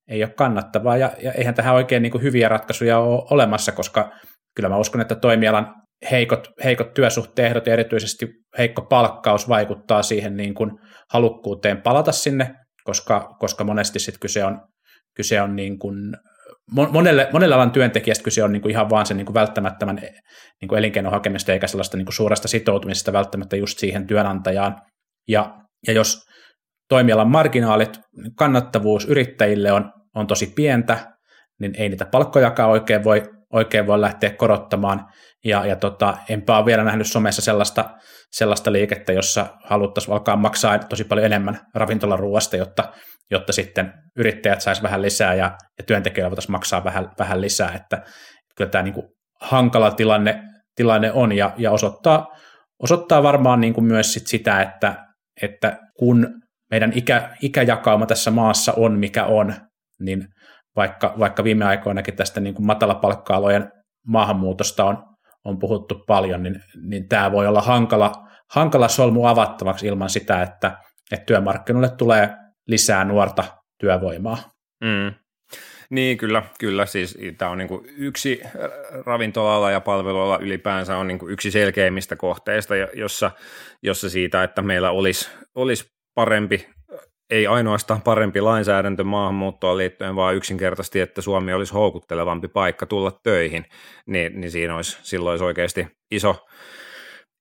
ei 0.09 0.25
ole 0.25 0.33
kannattavaa, 0.37 0.97
ja, 0.97 1.13
ja 1.23 1.33
eihän 1.33 1.55
tähän 1.55 1.75
oikein 1.75 2.03
niin 2.03 2.13
kuin 2.13 2.23
hyviä 2.23 2.49
ratkaisuja 2.49 2.99
ole 2.99 3.23
olemassa, 3.31 3.73
koska 3.73 4.11
kyllä 4.57 4.69
mä 4.69 4.77
uskon, 4.77 5.01
että 5.01 5.15
toimialan 5.15 5.75
heikot, 6.11 6.49
heikot 6.65 6.95
työsuhteehdot 6.95 7.67
ja 7.67 7.73
erityisesti 7.73 8.29
heikko 8.59 8.83
palkkaus 8.83 9.49
vaikuttaa 9.49 10.03
siihen 10.03 10.37
niin 10.37 10.55
kuin 10.55 10.71
halukkuuteen 11.13 11.83
palata 11.83 12.13
sinne, 12.13 12.55
koska, 12.85 13.37
koska 13.39 13.65
monesti 13.65 13.99
sitten 13.99 14.21
kyse 14.21 14.45
on, 14.45 14.61
kyse 15.17 15.41
on 15.41 15.57
niin 15.57 15.79
kuin, 15.79 15.97
monelle, 16.71 17.29
monelle 17.33 17.55
alan 17.55 17.71
työntekijästä 17.71 18.25
kyse 18.25 18.43
on 18.43 18.53
niin 18.53 18.63
kuin 18.63 18.71
ihan 18.71 18.91
vaan 18.91 19.07
sen 19.07 19.17
niin 19.17 19.27
kuin 19.27 19.35
välttämättömän 19.35 19.97
niin 20.61 20.69
kuin 20.69 20.79
elinkeinon 20.79 21.13
hakemista 21.13 21.53
eikä 21.53 21.67
sellaista 21.67 21.97
niin 21.97 22.07
kuin 22.07 22.15
suuresta 22.15 22.49
sitoutumisesta 22.49 23.13
välttämättä 23.13 23.57
just 23.57 23.79
siihen 23.79 24.07
työnantajaan, 24.07 24.81
ja, 25.29 25.59
ja 25.87 25.93
jos 25.93 26.25
toimialan 26.89 27.31
marginaalit, 27.31 28.01
kannattavuus 28.37 29.05
yrittäjille 29.05 29.73
on, 29.73 29.93
on 30.15 30.27
tosi 30.27 30.47
pientä, 30.47 31.15
niin 31.61 31.75
ei 31.79 31.89
niitä 31.89 32.07
palkkojakaan 32.07 32.71
oikein 32.71 33.05
voi, 33.05 33.23
oikein 33.53 33.87
voi 33.87 34.01
lähteä 34.01 34.31
korottamaan. 34.31 35.07
Ja, 35.45 35.67
ja 35.67 35.77
tota, 35.77 36.17
enpä 36.29 36.57
ole 36.57 36.67
vielä 36.67 36.85
nähnyt 36.85 37.07
somessa 37.07 37.43
sellaista, 37.43 37.91
sellaista 38.31 38.73
liikettä, 38.73 39.13
jossa 39.13 39.47
haluttaisiin 39.65 40.13
alkaa 40.13 40.37
maksaa 40.37 40.79
tosi 40.79 41.05
paljon 41.05 41.27
enemmän 41.27 41.61
ravintolaruuasta, 41.75 42.57
jotta, 42.57 42.93
jotta 43.31 43.53
sitten 43.53 43.93
yrittäjät 44.17 44.61
saisi 44.61 44.83
vähän 44.83 45.03
lisää 45.03 45.35
ja, 45.35 45.57
ja 45.79 45.85
työntekijöillä 45.87 46.31
voitaisiin 46.31 46.53
maksaa 46.53 46.85
vähän, 46.85 47.11
vähän 47.19 47.41
lisää. 47.41 47.73
Että 47.75 48.03
kyllä 48.57 48.71
tämä 48.71 48.83
niin 48.83 48.95
kuin 48.95 49.07
hankala 49.41 49.91
tilanne, 49.91 50.43
tilanne 50.75 51.13
on 51.13 51.33
ja, 51.33 51.55
ja 51.57 51.71
osoittaa, 51.71 52.27
osoittaa 52.83 53.23
varmaan 53.23 53.61
niin 53.61 53.75
kuin 53.75 53.85
myös 53.85 54.13
sit 54.13 54.27
sitä, 54.27 54.63
että, 54.63 55.05
että 55.43 55.79
kun 55.99 56.43
meidän 56.71 56.93
ikä, 56.95 57.37
ikäjakauma 57.43 58.07
tässä 58.07 58.31
maassa 58.31 58.73
on 58.77 58.99
mikä 58.99 59.25
on, 59.25 59.55
niin 60.01 60.29
vaikka, 60.77 61.15
vaikka 61.19 61.45
viime 61.45 61.65
aikoinakin 61.65 62.17
tästä 62.17 62.41
niin 62.41 62.55
kuin 62.55 62.67
matalapalkka-alojen 62.67 63.73
maahanmuutosta 64.07 64.85
on, 64.85 65.05
on 65.45 65.59
puhuttu 65.59 66.05
paljon, 66.07 66.43
niin, 66.43 66.61
niin 66.89 67.09
tämä 67.09 67.33
voi 67.33 67.47
olla 67.47 67.61
hankala, 67.61 68.13
hankala 68.51 68.89
solmu 68.89 69.27
avattavaksi 69.27 69.87
ilman 69.87 70.11
sitä, 70.11 70.43
että, 70.43 70.79
että 71.13 71.25
työmarkkinoille 71.27 71.91
tulee 71.91 72.37
lisää 72.67 73.05
nuorta 73.05 73.45
työvoimaa. 73.81 74.39
Mm. 74.81 75.24
Niin, 75.95 76.19
kyllä, 76.19 76.43
kyllä. 76.61 76.87
Siis 76.87 77.19
tämä 77.39 77.51
on 77.51 77.59
niin 77.59 77.69
yksi 77.97 78.41
ravintola 79.07 79.71
ja 79.71 79.81
palveluala 79.81 80.39
ylipäänsä 80.39 80.97
on 80.97 81.09
niin 81.09 81.19
yksi 81.29 81.51
selkeimmistä 81.51 82.17
kohteista, 82.17 82.77
jossa, 82.77 83.31
jossa 83.83 84.11
siitä, 84.11 84.43
että 84.43 84.63
meillä 84.63 84.91
olisi, 84.91 85.31
olisi 85.55 85.85
parempi 86.15 86.67
ei 87.31 87.47
ainoastaan 87.47 88.03
parempi 88.03 88.41
lainsäädäntö 88.41 89.05
maahanmuuttoon 89.05 89.79
liittyen, 89.79 90.17
vaan 90.17 90.35
yksinkertaisesti, 90.35 91.01
että 91.01 91.21
Suomi 91.21 91.53
olisi 91.53 91.73
houkuttelevampi 91.73 92.49
paikka 92.49 92.87
tulla 92.87 93.21
töihin, 93.23 93.65
niin, 94.07 94.41
niin 94.41 94.51
siinä 94.51 94.77
olisi, 94.77 94.99
silloin 95.03 95.31
olisi 95.33 95.45
oikeasti 95.45 95.87
iso, 96.11 96.47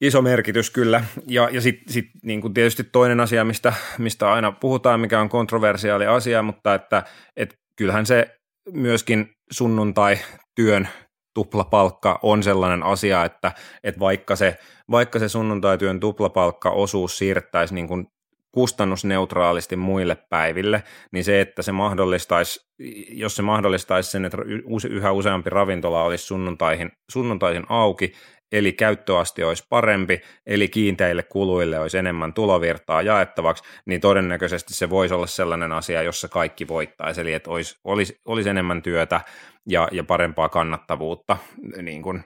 iso 0.01 0.21
merkitys 0.21 0.69
kyllä. 0.69 1.03
Ja, 1.27 1.49
ja 1.51 1.61
sitten 1.61 1.93
sit, 1.93 2.05
niin 2.23 2.53
tietysti 2.53 2.83
toinen 2.83 3.19
asia, 3.19 3.43
mistä, 3.43 3.73
mistä 3.97 4.33
aina 4.33 4.51
puhutaan, 4.51 4.99
mikä 4.99 5.19
on 5.19 5.29
kontroversiaali 5.29 6.05
asia, 6.05 6.41
mutta 6.41 6.73
että 6.73 7.03
et 7.37 7.55
kyllähän 7.77 8.05
se 8.05 8.42
myöskin 8.71 9.35
sunnuntai-työn 9.51 10.87
tuplapalkka 11.33 12.19
on 12.23 12.43
sellainen 12.43 12.83
asia, 12.83 13.25
että, 13.25 13.51
että 13.83 13.99
vaikka, 13.99 14.35
se, 14.35 14.57
vaikka 14.91 15.19
se 15.19 15.29
sunnuntai-työn 15.29 15.99
tuplapalkka-osuus 15.99 17.17
siirtäisi 17.17 17.73
niin 17.73 17.87
kuin 17.87 18.07
kustannusneutraalisti 18.51 19.75
muille 19.75 20.17
päiville, 20.29 20.83
niin 21.11 21.23
se, 21.23 21.41
että 21.41 21.61
se 21.61 21.71
mahdollistaisi, 21.71 22.59
jos 23.09 23.35
se 23.35 23.41
mahdollistaisi 23.41 24.11
sen, 24.11 24.25
että 24.25 24.37
yhä 24.89 25.11
useampi 25.11 25.49
ravintola 25.49 26.03
olisi 26.03 26.25
sunnuntaihin, 26.25 26.91
sunnuntaihin 27.11 27.63
auki, 27.69 28.13
eli 28.53 28.73
käyttöaste 28.73 29.45
olisi 29.45 29.65
parempi, 29.69 30.21
eli 30.45 30.67
kiinteille 30.67 31.23
kuluille 31.23 31.79
olisi 31.79 31.97
enemmän 31.97 32.33
tulovirtaa 32.33 33.01
jaettavaksi, 33.01 33.63
niin 33.85 34.01
todennäköisesti 34.01 34.73
se 34.73 34.89
voisi 34.89 35.13
olla 35.13 35.27
sellainen 35.27 35.71
asia, 35.71 36.01
jossa 36.01 36.27
kaikki 36.27 36.67
voittaisi, 36.67 37.21
eli 37.21 37.33
että 37.33 37.51
olisi, 37.51 37.77
olisi, 37.83 38.21
olisi 38.25 38.49
enemmän 38.49 38.81
työtä 38.81 39.21
ja, 39.67 39.87
ja 39.91 40.03
parempaa 40.03 40.49
kannattavuutta 40.49 41.37
niin 41.81 42.01
kuin 42.01 42.23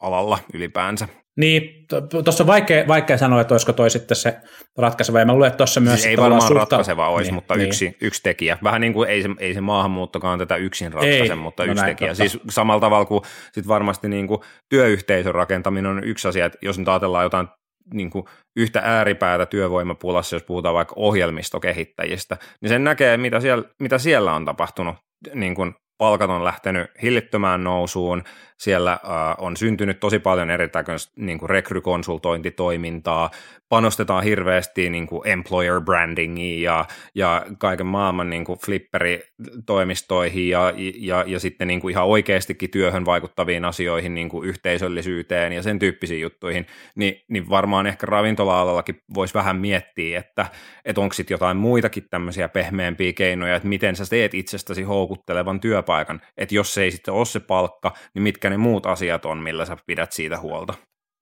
alalla 0.00 0.38
ylipäänsä. 0.54 1.08
Niin, 1.36 1.86
tuossa 2.24 2.44
on 2.44 2.46
vaikea, 2.46 2.88
vaikea 2.88 3.18
sanoa, 3.18 3.40
että 3.40 3.54
olisiko 3.54 3.72
toi 3.72 3.90
sitten 3.90 4.16
se 4.16 4.36
ratkaiseva. 4.78 5.18
Ja 5.18 5.26
mä 5.26 5.32
luulen, 5.32 5.48
että 5.48 5.56
tuossa 5.56 5.80
myös... 5.80 5.94
Siis 5.94 6.06
ei 6.06 6.16
varmaan 6.16 6.42
suhta... 6.42 6.54
ratkaiseva 6.54 7.08
olisi, 7.08 7.30
niin, 7.30 7.34
mutta 7.34 7.56
niin. 7.56 7.66
Yksi, 7.66 7.96
yksi 8.00 8.22
tekijä. 8.22 8.58
Vähän 8.62 8.80
niin 8.80 8.92
kuin 8.92 9.08
ei 9.08 9.22
se, 9.22 9.28
ei 9.38 9.54
se 9.54 9.60
maahanmuuttokaan 9.60 10.38
tätä 10.38 10.56
yksin 10.56 10.92
ratkaise, 10.92 11.32
ei. 11.32 11.34
mutta 11.34 11.66
no 11.66 11.72
yksi 11.72 11.82
näin, 11.82 11.96
tekijä. 11.96 12.10
Totta. 12.10 12.28
Siis 12.28 12.42
samalla 12.50 12.80
tavalla 12.80 13.04
kuin 13.04 13.22
sit 13.52 13.68
varmasti 13.68 14.08
niin 14.08 14.26
kuin 14.26 14.40
työyhteisön 14.68 15.34
rakentaminen 15.34 15.90
on 15.90 16.04
yksi 16.04 16.28
asia, 16.28 16.46
että 16.46 16.58
jos 16.62 16.78
nyt 16.78 16.88
ajatellaan 16.88 17.24
jotain 17.24 17.48
niin 17.94 18.10
kuin 18.10 18.24
yhtä 18.56 18.80
ääripäätä 18.84 19.46
työvoimapulassa, 19.46 20.36
jos 20.36 20.42
puhutaan 20.42 20.74
vaikka 20.74 20.94
ohjelmistokehittäjistä, 20.96 22.36
niin 22.60 22.68
sen 22.68 22.84
näkee, 22.84 23.16
mitä 23.16 23.40
siellä, 23.40 23.64
mitä 23.80 23.98
siellä 23.98 24.34
on 24.34 24.44
tapahtunut 24.44 24.96
niin 25.34 25.54
kuin 25.54 25.74
palkat 25.98 26.30
on 26.30 26.44
lähtenyt 26.44 26.90
hillittömään 27.02 27.64
nousuun, 27.64 28.24
siellä 28.58 28.92
äh, 28.92 29.00
on 29.38 29.56
syntynyt 29.56 30.00
tosi 30.00 30.18
paljon 30.18 30.50
eritäköistä 30.50 31.12
niin 31.16 31.38
rekrykonsultointitoimintaa, 31.50 33.30
panostetaan 33.68 34.24
hirveästi 34.24 34.90
niin 34.90 35.06
kuin 35.06 35.28
employer 35.28 35.80
brandingiin 35.80 36.62
ja, 36.62 36.84
ja 37.14 37.46
kaiken 37.58 37.86
maailman 37.86 38.30
niin 38.30 38.44
kuin 38.44 38.58
flipperitoimistoihin 38.58 40.48
ja, 40.48 40.72
ja, 40.96 41.24
ja 41.26 41.40
sitten 41.40 41.68
niin 41.68 41.80
kuin 41.80 41.92
ihan 41.92 42.06
oikeastikin 42.06 42.70
työhön 42.70 43.04
vaikuttaviin 43.04 43.64
asioihin, 43.64 44.14
niin 44.14 44.28
kuin 44.28 44.48
yhteisöllisyyteen 44.48 45.52
ja 45.52 45.62
sen 45.62 45.78
tyyppisiin 45.78 46.20
juttuihin, 46.20 46.66
niin, 46.94 47.24
niin 47.28 47.50
varmaan 47.50 47.86
ehkä 47.86 48.06
ravintola-alallakin 48.06 49.02
voisi 49.14 49.34
vähän 49.34 49.56
miettiä, 49.56 50.18
että, 50.18 50.46
että 50.84 51.00
onko 51.00 51.12
sitten 51.12 51.34
jotain 51.34 51.56
muitakin 51.56 52.08
tämmöisiä 52.10 52.48
pehmeämpiä 52.48 53.12
keinoja, 53.12 53.56
että 53.56 53.68
miten 53.68 53.96
sä 53.96 54.04
teet 54.10 54.34
itsestäsi 54.34 54.82
houkuttelevan 54.82 55.60
työpaikan, 55.60 55.87
että 56.36 56.54
jos 56.54 56.74
se 56.74 56.82
ei 56.82 56.90
sitten 56.90 57.14
ole 57.14 57.26
se 57.26 57.40
palkka, 57.40 57.94
niin 58.14 58.22
mitkä 58.22 58.50
ne 58.50 58.56
muut 58.56 58.86
asiat 58.86 59.24
on, 59.24 59.38
millä 59.38 59.64
sä 59.64 59.76
pidät 59.86 60.12
siitä 60.12 60.40
huolta. 60.40 60.74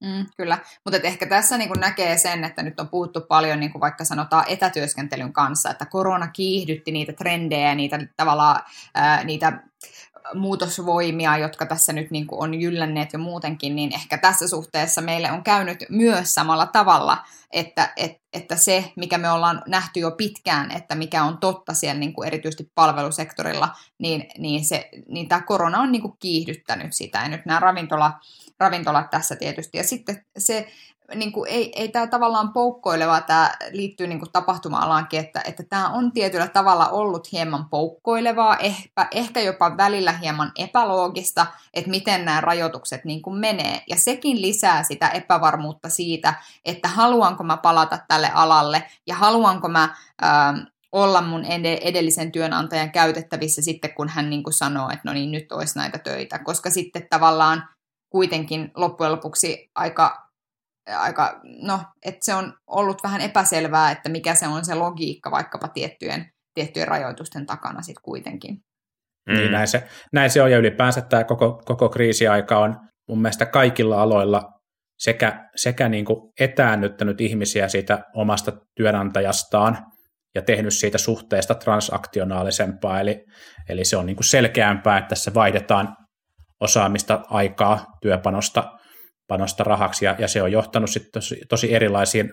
Mm, 0.04 0.26
kyllä, 0.36 0.58
mutta 0.84 1.00
ehkä 1.02 1.26
tässä 1.26 1.58
niin 1.58 1.70
näkee 1.80 2.18
sen, 2.18 2.44
että 2.44 2.62
nyt 2.62 2.80
on 2.80 2.88
puhuttu 2.88 3.20
paljon 3.20 3.60
niin 3.60 3.80
vaikka 3.80 4.04
sanotaan 4.04 4.44
etätyöskentelyn 4.48 5.32
kanssa, 5.32 5.70
että 5.70 5.86
korona 5.86 6.28
kiihdytti 6.28 6.92
niitä 6.92 7.12
trendejä, 7.12 7.74
niitä 7.74 7.98
tavallaan 8.16 8.60
ää, 8.94 9.24
niitä 9.24 9.62
muutosvoimia, 10.34 11.38
jotka 11.38 11.66
tässä 11.66 11.92
nyt 11.92 12.10
niin 12.10 12.26
kuin 12.26 12.42
on 12.42 12.54
jyllänneet 12.54 13.12
jo 13.12 13.18
muutenkin, 13.18 13.76
niin 13.76 13.94
ehkä 13.94 14.18
tässä 14.18 14.48
suhteessa 14.48 15.00
meille 15.00 15.32
on 15.32 15.44
käynyt 15.44 15.84
myös 15.88 16.34
samalla 16.34 16.66
tavalla, 16.66 17.24
että, 17.50 17.92
että, 17.96 18.20
että 18.32 18.56
se, 18.56 18.92
mikä 18.96 19.18
me 19.18 19.30
ollaan 19.30 19.62
nähty 19.66 20.00
jo 20.00 20.10
pitkään, 20.10 20.70
että 20.70 20.94
mikä 20.94 21.24
on 21.24 21.38
totta 21.38 21.74
siellä 21.74 22.00
niin 22.00 22.12
kuin 22.12 22.26
erityisesti 22.26 22.70
palvelusektorilla, 22.74 23.68
niin, 23.98 24.28
niin, 24.38 24.64
se, 24.64 24.88
niin 25.08 25.28
tämä 25.28 25.40
korona 25.40 25.80
on 25.80 25.92
niin 25.92 26.02
kuin 26.02 26.16
kiihdyttänyt 26.18 26.92
sitä. 26.92 27.18
Ja 27.18 27.28
nyt 27.28 27.46
nämä 27.46 27.60
ravintola, 27.60 28.12
ravintolat 28.60 29.10
tässä 29.10 29.36
tietysti. 29.36 29.78
Ja 29.78 29.84
sitten 29.84 30.24
se 30.38 30.68
niin 31.14 31.32
kuin 31.32 31.50
ei, 31.50 31.72
ei 31.80 31.88
tämä 31.88 32.06
tavallaan 32.06 32.52
poukkoileva, 32.52 33.20
tämä 33.20 33.50
liittyy 33.70 34.06
niin 34.06 34.18
kuin 34.18 34.32
tapahtuma-alaankin, 34.32 35.20
että, 35.20 35.40
että 35.44 35.62
tämä 35.62 35.88
on 35.88 36.12
tietyllä 36.12 36.48
tavalla 36.48 36.88
ollut 36.88 37.32
hieman 37.32 37.68
poukkoilevaa, 37.68 38.56
ehkä, 38.56 39.08
ehkä 39.10 39.40
jopa 39.40 39.76
välillä 39.76 40.12
hieman 40.12 40.52
epäloogista, 40.58 41.46
että 41.74 41.90
miten 41.90 42.24
nämä 42.24 42.40
rajoitukset 42.40 43.04
niin 43.04 43.22
kuin 43.22 43.38
menee. 43.38 43.82
Ja 43.88 43.96
sekin 43.96 44.42
lisää 44.42 44.82
sitä 44.82 45.08
epävarmuutta 45.08 45.88
siitä, 45.88 46.34
että 46.64 46.88
haluanko 46.88 47.44
mä 47.44 47.56
palata 47.56 47.98
tälle 48.08 48.30
alalle 48.34 48.82
ja 49.06 49.14
haluanko 49.14 49.68
mä... 49.68 49.94
Ää, 50.22 50.54
olla 50.92 51.22
mun 51.22 51.44
edellisen 51.80 52.32
työnantajan 52.32 52.90
käytettävissä 52.90 53.62
sitten, 53.62 53.94
kun 53.94 54.08
hän 54.08 54.30
niin 54.30 54.42
kuin 54.42 54.54
sanoo, 54.54 54.88
että 54.88 55.00
no 55.04 55.12
niin, 55.12 55.30
nyt 55.30 55.52
olisi 55.52 55.78
näitä 55.78 55.98
töitä, 55.98 56.38
koska 56.38 56.70
sitten 56.70 57.06
tavallaan 57.10 57.68
kuitenkin 58.10 58.70
loppujen 58.74 59.12
lopuksi 59.12 59.70
aika 59.74 60.25
aika, 60.86 61.40
no, 61.62 61.80
että 62.04 62.18
se 62.22 62.34
on 62.34 62.52
ollut 62.66 63.02
vähän 63.02 63.20
epäselvää, 63.20 63.90
että 63.90 64.08
mikä 64.08 64.34
se 64.34 64.48
on 64.48 64.64
se 64.64 64.74
logiikka 64.74 65.30
vaikkapa 65.30 65.68
tiettyjen, 65.68 66.26
tiettyjen 66.54 66.88
rajoitusten 66.88 67.46
takana 67.46 67.82
sitten 67.82 68.02
kuitenkin. 68.02 68.56
Mm. 69.28 69.34
Niin 69.34 69.52
näin 69.52 69.68
se, 69.68 69.88
näin 70.12 70.30
se 70.30 70.42
on, 70.42 70.50
ja 70.50 70.58
ylipäänsä 70.58 71.00
tämä 71.00 71.24
koko, 71.24 71.62
koko 71.64 71.88
kriisiaika 71.88 72.58
on 72.58 72.76
mun 73.08 73.22
mielestä 73.22 73.46
kaikilla 73.46 74.02
aloilla 74.02 74.42
sekä, 74.98 75.48
sekä 75.56 75.88
niin 75.88 76.04
kuin 76.04 76.32
etäännyttänyt 76.40 77.20
ihmisiä 77.20 77.68
siitä 77.68 78.04
omasta 78.14 78.52
työnantajastaan 78.76 79.78
ja 80.34 80.42
tehnyt 80.42 80.74
siitä 80.74 80.98
suhteesta 80.98 81.54
transaktionaalisempaa, 81.54 83.00
eli, 83.00 83.24
eli 83.68 83.84
se 83.84 83.96
on 83.96 84.06
niin 84.06 84.16
kuin 84.16 84.24
selkeämpää, 84.24 84.98
että 84.98 85.08
tässä 85.08 85.34
vaihdetaan 85.34 85.96
osaamista, 86.60 87.20
aikaa, 87.30 87.84
työpanosta 88.02 88.72
panosta 89.28 89.64
rahaksi, 89.64 90.04
ja, 90.04 90.16
ja 90.18 90.28
se 90.28 90.42
on 90.42 90.52
johtanut 90.52 90.90
sitten 90.90 91.12
tosi, 91.12 91.40
tosi 91.48 91.74
erilaisiin, 91.74 92.32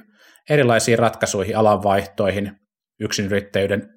erilaisiin 0.49 0.99
ratkaisuihin, 0.99 1.57
alanvaihtoihin, 1.57 2.51
yksinyrittäjyyden 2.99 3.89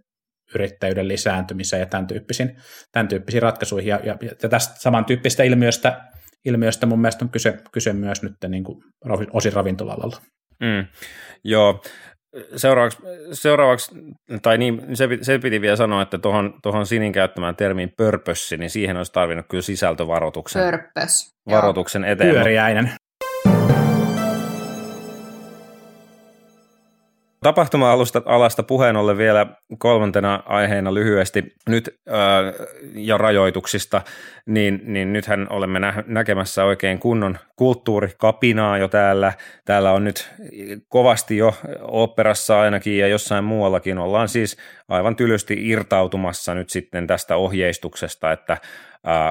yrittäjyyden 0.55 1.09
lisääntymiseen 1.09 1.81
ja 1.81 1.87
tämän 1.87 2.07
tyyppisiin, 2.07 2.57
tämän 2.93 3.09
tyyppisiin 3.09 3.43
ratkaisuihin. 3.43 3.89
Ja, 3.89 4.01
ja, 4.05 4.17
ja 4.43 4.49
tästä 4.49 4.75
samantyyppistä 4.81 5.43
ilmiöstä, 5.43 6.01
ilmiöstä 6.45 6.87
mun 6.87 7.01
mielestä 7.01 7.25
on 7.25 7.31
kyse, 7.31 7.59
kyse 7.73 7.93
myös 7.93 8.23
nyt 8.23 8.33
niin 8.49 8.65
kuin 8.65 8.83
osin 9.33 9.53
ravintola-alalla. 9.53 10.17
Mm, 10.61 10.87
joo, 11.45 11.83
seuraavaksi, 12.57 12.99
seuraavaksi 13.33 13.95
tai 14.43 14.59
niin, 14.59 14.97
se, 14.97 15.09
se 15.23 15.39
piti 15.39 15.61
vielä 15.61 15.77
sanoa, 15.77 16.03
että 16.03 16.19
tuohon, 16.19 16.55
tuohon 16.63 16.87
Sinin 16.87 17.13
käyttämään 17.13 17.57
termiin 17.57 17.93
purpose, 17.97 18.57
niin 18.57 18.71
siihen 18.71 18.97
olisi 18.97 19.13
tarvinnut 19.13 19.47
kyllä 19.49 19.63
sisältövaroituksen 19.63 20.63
Purpose, 20.63 21.35
varoituksen 21.51 22.05
eteen. 22.05 22.31
Pyöriäinen. 22.31 22.91
Tapahtuma-alasta 27.47 28.23
alasta 28.25 28.63
puheen 28.63 28.97
ollen 28.97 29.19
vielä 29.19 29.47
kolmantena 29.79 30.43
aiheena 30.47 30.95
lyhyesti 30.95 31.55
nyt 31.69 32.01
ää, 32.09 32.43
ja 32.95 33.19
rajoituksista, 33.19 34.03
niin, 34.47 34.81
niin 34.85 35.13
nythän 35.13 35.47
olemme 35.51 35.81
nä- 35.81 36.05
näkemässä 36.07 36.65
oikein 36.65 36.99
kunnon 36.99 37.39
kulttuurikapinaa 37.57 38.79
jo 38.79 38.89
täällä. 38.89 39.33
Täällä 39.65 39.93
on 39.93 40.05
nyt 40.05 40.31
kovasti 40.89 41.37
jo 41.37 41.55
operassa 41.81 42.61
ainakin 42.61 42.99
ja 42.99 43.09
jossain 43.09 43.45
muuallakin 43.45 43.99
ollaan 43.99 44.29
siis 44.29 44.57
aivan 44.89 45.17
tylysti 45.17 45.69
irtautumassa 45.69 46.55
nyt 46.55 46.71
sitten 46.71 47.07
tästä 47.07 47.37
ohjeistuksesta, 47.37 48.33
että 48.33 48.57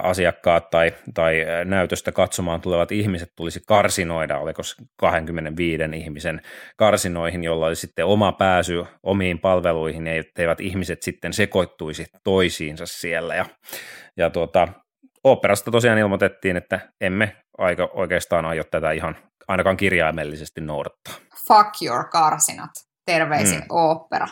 asiakkaat 0.04 0.70
tai, 0.70 0.94
tai 1.14 1.46
näytöstä 1.66 2.12
katsomaan 2.12 2.62
tulevat 2.62 2.92
ihmiset 2.92 3.32
tulisi 3.36 3.62
karsinoida, 3.68 4.40
oliko 4.40 4.62
25 4.98 5.84
ihmisen 5.96 6.42
karsinoihin, 6.78 7.44
jolla 7.44 7.66
olisi 7.66 7.82
sitten 7.82 8.06
oma 8.06 8.32
pääsy 8.32 8.86
omiin 9.04 9.40
palveluihin, 9.40 10.08
etteivät 10.08 10.60
ihmiset 10.60 11.02
sitten 11.02 11.34
sekoittuisi 11.34 12.06
toisiinsa 12.24 12.86
siellä. 12.86 13.36
Ja, 13.36 13.46
ja 14.18 14.30
tuota, 14.30 14.68
operasta 15.24 15.72
tosiaan 15.72 15.98
ilmoitettiin, 15.98 16.58
että 16.58 16.80
emme 17.02 17.36
aika 17.58 17.90
oikeastaan 17.94 18.46
aio 18.46 18.64
tätä 18.64 18.92
ihan 18.92 19.16
ainakaan 19.48 19.78
kirjaimellisesti 19.78 20.62
noudattaa. 20.62 21.14
Fuck 21.48 21.82
your 21.82 22.06
karsinat. 22.10 22.72
Terveisin 23.06 23.60
mm. 23.60 23.66
opera. 23.70 24.28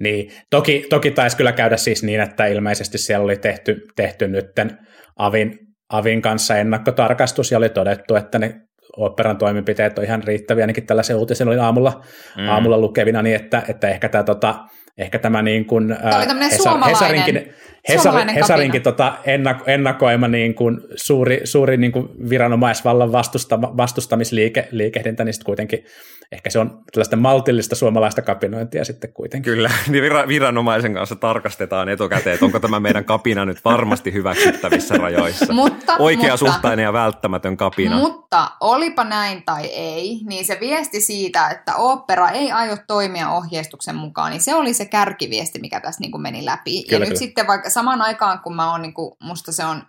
Niin, 0.00 0.32
toki, 0.50 0.86
toki 0.90 1.10
taisi 1.10 1.36
kyllä 1.36 1.52
käydä 1.52 1.76
siis 1.76 2.02
niin, 2.02 2.20
että 2.20 2.46
ilmeisesti 2.46 2.98
siellä 2.98 3.24
oli 3.24 3.36
tehty, 3.36 3.80
tehty 3.96 4.28
nytten 4.28 4.78
Avin, 5.16 5.58
Avin 5.92 6.22
kanssa 6.22 6.56
ennakkotarkastus 6.56 7.52
ja 7.52 7.58
oli 7.58 7.68
todettu, 7.68 8.16
että 8.16 8.38
ne 8.38 8.54
operan 8.96 9.38
toimenpiteet 9.38 9.98
on 9.98 10.04
ihan 10.04 10.22
riittäviä, 10.24 10.62
ainakin 10.62 10.86
tällaisen 10.86 11.16
uutisen 11.16 11.48
oli 11.48 11.58
aamulla, 11.58 12.04
mm. 12.36 12.48
aamulla 12.48 12.78
lukevina, 12.78 13.22
niin 13.22 13.36
että, 13.36 13.62
että 13.68 13.88
ehkä 13.88 14.08
tämä 14.08 14.24
tota, 14.24 14.54
ehkä 14.98 15.18
tämä 15.18 15.42
niin 15.42 15.66
kuin, 15.66 15.96
tämä 16.02 16.16
oli 16.16 16.50
Hesar, 16.50 16.78
Hesarinkin, 16.88 17.54
Hesar, 17.88 18.14
Hesarinkin 18.34 18.82
tota 18.82 19.18
ennako, 19.24 19.64
ennakoima 19.66 20.28
niin 20.28 20.54
kuin 20.54 20.80
suuri, 20.96 21.40
suuri 21.44 21.76
niin 21.76 21.92
kuin 21.92 22.08
viranomaisvallan 22.30 23.12
vastustama, 23.12 23.76
vastustamisliikehdintä, 23.76 25.24
niin 25.24 25.34
sitten 25.34 25.46
kuitenkin 25.46 25.84
ehkä 26.32 26.50
se 26.50 26.58
on 26.58 26.82
tällaista 26.92 27.16
maltillista 27.16 27.76
suomalaista 27.76 28.22
kapinointia 28.22 28.84
sitten 28.84 29.12
kuitenkin. 29.12 29.52
Kyllä, 29.52 29.70
niin 29.88 30.02
viranomaisen 30.28 30.94
kanssa 30.94 31.16
tarkastetaan 31.16 31.88
etukäteen, 31.88 32.34
että 32.34 32.46
onko 32.46 32.60
tämä 32.60 32.80
meidän 32.80 33.04
kapina 33.04 33.44
nyt 33.44 33.64
varmasti 33.64 34.12
hyväksyttävissä 34.12 34.94
rajoissa. 34.94 35.52
mutta, 35.52 35.96
Oikeasuhtainen 35.98 36.86
mutta, 36.86 36.98
ja 36.98 37.04
välttämätön 37.04 37.56
kapina. 37.56 37.96
Mutta 37.96 38.50
olipa 38.60 39.04
näin 39.04 39.42
tai 39.42 39.66
ei, 39.66 40.20
niin 40.26 40.44
se 40.44 40.58
viesti 40.60 41.00
siitä, 41.00 41.48
että 41.48 41.74
opera 41.76 42.28
ei 42.28 42.52
aio 42.52 42.76
toimia 42.86 43.30
ohjeistuksen 43.30 43.94
mukaan, 43.94 44.30
niin 44.30 44.42
se 44.42 44.54
oli 44.54 44.74
se 44.74 44.84
kärkiviesti, 44.84 45.58
mikä 45.58 45.80
tässä 45.80 46.00
niin 46.00 46.10
kuin 46.10 46.22
meni 46.22 46.44
läpi. 46.44 46.70
Kyllä, 46.70 46.86
ja 46.86 46.98
kyllä. 46.98 47.08
nyt 47.08 47.18
sitten 47.18 47.46
vaikka 47.46 47.70
samaan 47.74 48.02
aikaan, 48.02 48.40
kun 48.40 48.56
mä 48.56 48.70
oon, 48.70 48.82
niin 48.82 48.94
kuin, 48.94 49.16
musta 49.20 49.52
se 49.52 49.64
on 49.64 49.82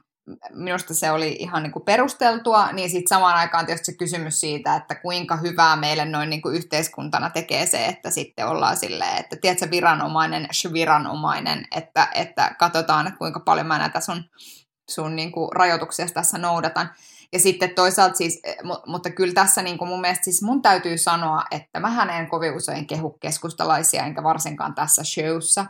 minusta 0.54 0.93
se 0.93 1.12
oli 1.12 1.36
ihan 1.39 1.63
niin 1.63 1.71
kuin 1.71 1.86
perusteltua, 1.86 2.71
niin 2.71 2.89
sitten 2.89 3.15
samaan 3.17 3.36
aikaan 3.36 3.65
tietysti 3.65 3.91
se 3.91 3.98
kysymys 3.98 4.39
siitä, 4.39 4.76
että 4.76 4.95
kuinka 4.95 5.36
hyvää 5.36 5.76
meille 5.76 6.06
noin 6.06 6.30
niin 6.30 6.41
kuin 6.41 6.56
yhteiskuntana 6.56 7.30
tekee 7.30 7.65
se, 7.65 7.86
että 7.86 8.10
sitten 8.10 8.48
ollaan 8.48 8.78
silleen, 8.78 9.17
että 9.17 9.36
tiedätkö, 9.36 9.71
viranomainen, 9.71 10.48
viranomainen, 10.74 11.67
että, 11.76 12.08
että 12.15 12.56
katsotaan, 12.60 13.08
että 13.08 13.17
kuinka 13.17 13.39
paljon 13.39 13.67
mä 13.67 13.78
näitä 13.78 14.00
sun, 14.00 14.24
sun 14.89 15.15
niin 15.15 15.32
kuin 15.32 15.50
rajoituksia 15.56 16.06
tässä 16.13 16.38
noudatan. 16.38 16.89
Ja 17.34 17.40
sitten 17.40 17.76
toisaalta 17.76 18.16
siis, 18.16 18.40
eh, 18.44 18.56
mutta 18.88 19.10
kyllä 19.10 19.34
tässä 19.34 19.62
niin 19.62 19.78
kuin 19.78 19.88
mun 19.88 20.02
mielestä 20.02 20.24
siis 20.24 20.42
mun 20.42 20.62
täytyy 20.62 20.98
sanoa, 20.98 21.44
että 21.52 21.80
mä 21.80 22.18
en 22.20 22.30
kovin 22.30 22.56
usein 22.56 22.88
kehu 22.88 23.10
keskustalaisia, 23.20 24.06
enkä 24.06 24.24
varsinkaan 24.24 24.76
tässä 24.76 25.04
showssa, 25.04 25.66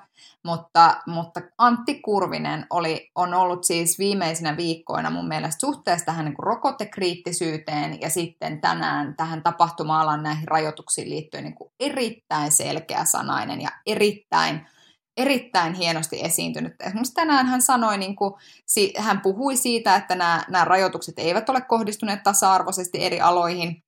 mutta, 0.45 1.01
mutta 1.05 1.41
Antti 1.57 1.99
Kurvinen 1.99 2.67
oli, 2.69 3.11
on 3.15 3.33
ollut 3.33 3.63
siis 3.63 3.99
viimeisinä 3.99 4.57
viikkoina 4.57 5.09
mun 5.09 5.27
mielestä 5.27 5.59
suhteessa 5.59 6.05
tähän 6.05 6.25
niin 6.25 6.35
kuin 6.35 6.43
rokotekriittisyyteen 6.43 8.01
ja 8.01 8.09
sitten 8.09 8.61
tänään 8.61 9.15
tähän 9.15 9.43
tapahtuma-alan 9.43 10.23
näihin 10.23 10.47
rajoituksiin 10.47 11.09
liittyen 11.09 11.43
niin 11.43 11.55
kuin 11.55 11.71
erittäin 11.79 12.51
selkeä 12.51 13.05
sanainen 13.05 13.61
ja 13.61 13.69
erittäin 13.85 14.67
erittäin 15.17 15.73
hienosti 15.73 16.23
esiintynyt. 16.23 16.75
Esimerkiksi 16.81 17.13
tänään 17.13 17.45
hän 17.45 17.61
sanoi, 17.61 17.97
niin 17.97 18.15
kuin, 18.15 18.33
hän 18.97 19.21
puhui 19.21 19.57
siitä, 19.57 19.95
että 19.95 20.15
nämä, 20.15 20.43
nämä 20.49 20.65
rajoitukset 20.65 21.19
eivät 21.19 21.49
ole 21.49 21.61
kohdistuneet 21.61 22.23
tasa-arvoisesti 22.23 23.03
eri 23.03 23.21
aloihin, 23.21 23.84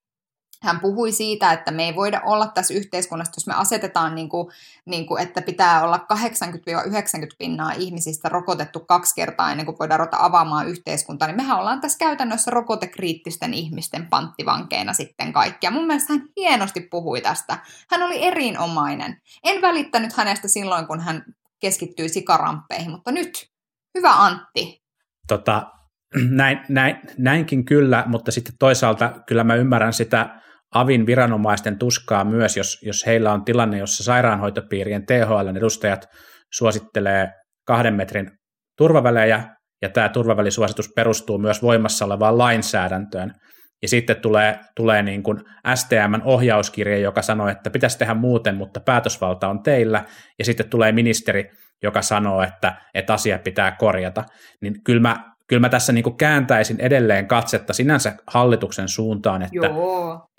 hän 0.61 0.79
puhui 0.79 1.11
siitä, 1.11 1.51
että 1.51 1.71
me 1.71 1.83
ei 1.83 1.95
voida 1.95 2.21
olla 2.25 2.47
tässä 2.47 2.73
yhteiskunnassa, 2.73 3.33
jos 3.37 3.47
me 3.47 3.53
asetetaan, 3.53 4.15
niin 4.15 4.29
kuin, 4.29 4.47
niin 4.85 5.05
kuin, 5.05 5.23
että 5.23 5.41
pitää 5.41 5.83
olla 5.83 5.97
80-90 5.97 7.35
pinnaa 7.37 7.71
ihmisistä 7.71 8.29
rokotettu 8.29 8.79
kaksi 8.79 9.15
kertaa 9.15 9.51
ennen 9.51 9.65
kuin 9.65 9.79
voidaan 9.79 9.99
ruveta 9.99 10.17
avaamaan 10.19 10.67
yhteiskuntaa, 10.67 11.27
niin 11.27 11.35
mehän 11.37 11.59
ollaan 11.59 11.81
tässä 11.81 11.97
käytännössä 11.97 12.51
rokotekriittisten 12.51 13.53
ihmisten 13.53 14.05
panttivankeina 14.05 14.93
sitten 14.93 15.33
kaikkia. 15.33 15.71
Mun 15.71 15.87
mielestä 15.87 16.13
hän 16.13 16.23
hienosti 16.37 16.81
puhui 16.81 17.21
tästä. 17.21 17.59
Hän 17.91 18.03
oli 18.03 18.25
erinomainen. 18.25 19.21
En 19.43 19.61
välittänyt 19.61 20.13
hänestä 20.13 20.47
silloin, 20.47 20.87
kun 20.87 20.99
hän 20.99 21.23
keskittyi 21.59 22.09
sikaramppeihin, 22.09 22.91
mutta 22.91 23.11
nyt, 23.11 23.49
hyvä 23.97 24.11
Antti. 24.11 24.83
Tota, 25.27 25.71
näin, 26.29 26.59
näin, 26.69 26.95
näinkin 27.17 27.65
kyllä, 27.65 28.03
mutta 28.07 28.31
sitten 28.31 28.55
toisaalta 28.59 29.13
kyllä 29.27 29.43
mä 29.43 29.55
ymmärrän 29.55 29.93
sitä 29.93 30.41
avin 30.73 31.05
viranomaisten 31.05 31.79
tuskaa 31.79 32.23
myös, 32.23 32.57
jos, 32.57 32.77
jos 32.81 33.05
heillä 33.05 33.33
on 33.33 33.45
tilanne, 33.45 33.77
jossa 33.77 34.03
sairaanhoitopiirien 34.03 35.05
THL 35.05 35.57
edustajat 35.57 36.07
suosittelee 36.53 37.29
kahden 37.67 37.93
metrin 37.93 38.31
turvavälejä, 38.77 39.43
ja 39.81 39.89
tämä 39.89 40.09
turvavälisuositus 40.09 40.89
perustuu 40.95 41.37
myös 41.37 41.61
voimassa 41.61 42.05
olevaan 42.05 42.37
lainsäädäntöön. 42.37 43.33
Ja 43.81 43.87
sitten 43.87 44.21
tulee, 44.21 44.59
tulee 44.75 45.03
niin 45.03 45.23
kuin 45.23 45.37
STMn 45.75 46.21
ohjauskirje, 46.23 46.99
joka 46.99 47.21
sanoo, 47.21 47.47
että 47.47 47.69
pitäisi 47.69 47.97
tehdä 47.97 48.13
muuten, 48.13 48.55
mutta 48.55 48.79
päätösvalta 48.79 49.47
on 49.47 49.63
teillä. 49.63 50.03
Ja 50.39 50.45
sitten 50.45 50.69
tulee 50.69 50.91
ministeri, 50.91 51.49
joka 51.83 52.01
sanoo, 52.01 52.41
että, 52.41 52.73
että 52.93 53.13
asia 53.13 53.39
pitää 53.39 53.71
korjata. 53.71 54.23
Niin 54.61 54.83
kyllä 54.83 55.01
mä, 55.01 55.31
kyllä 55.49 55.59
mä 55.59 55.69
tässä 55.69 55.93
niin 55.93 56.03
kuin 56.03 56.17
kääntäisin 56.17 56.79
edelleen 56.79 57.27
katsetta 57.27 57.73
sinänsä 57.73 58.13
hallituksen 58.27 58.87
suuntaan, 58.89 59.41
että, 59.41 59.69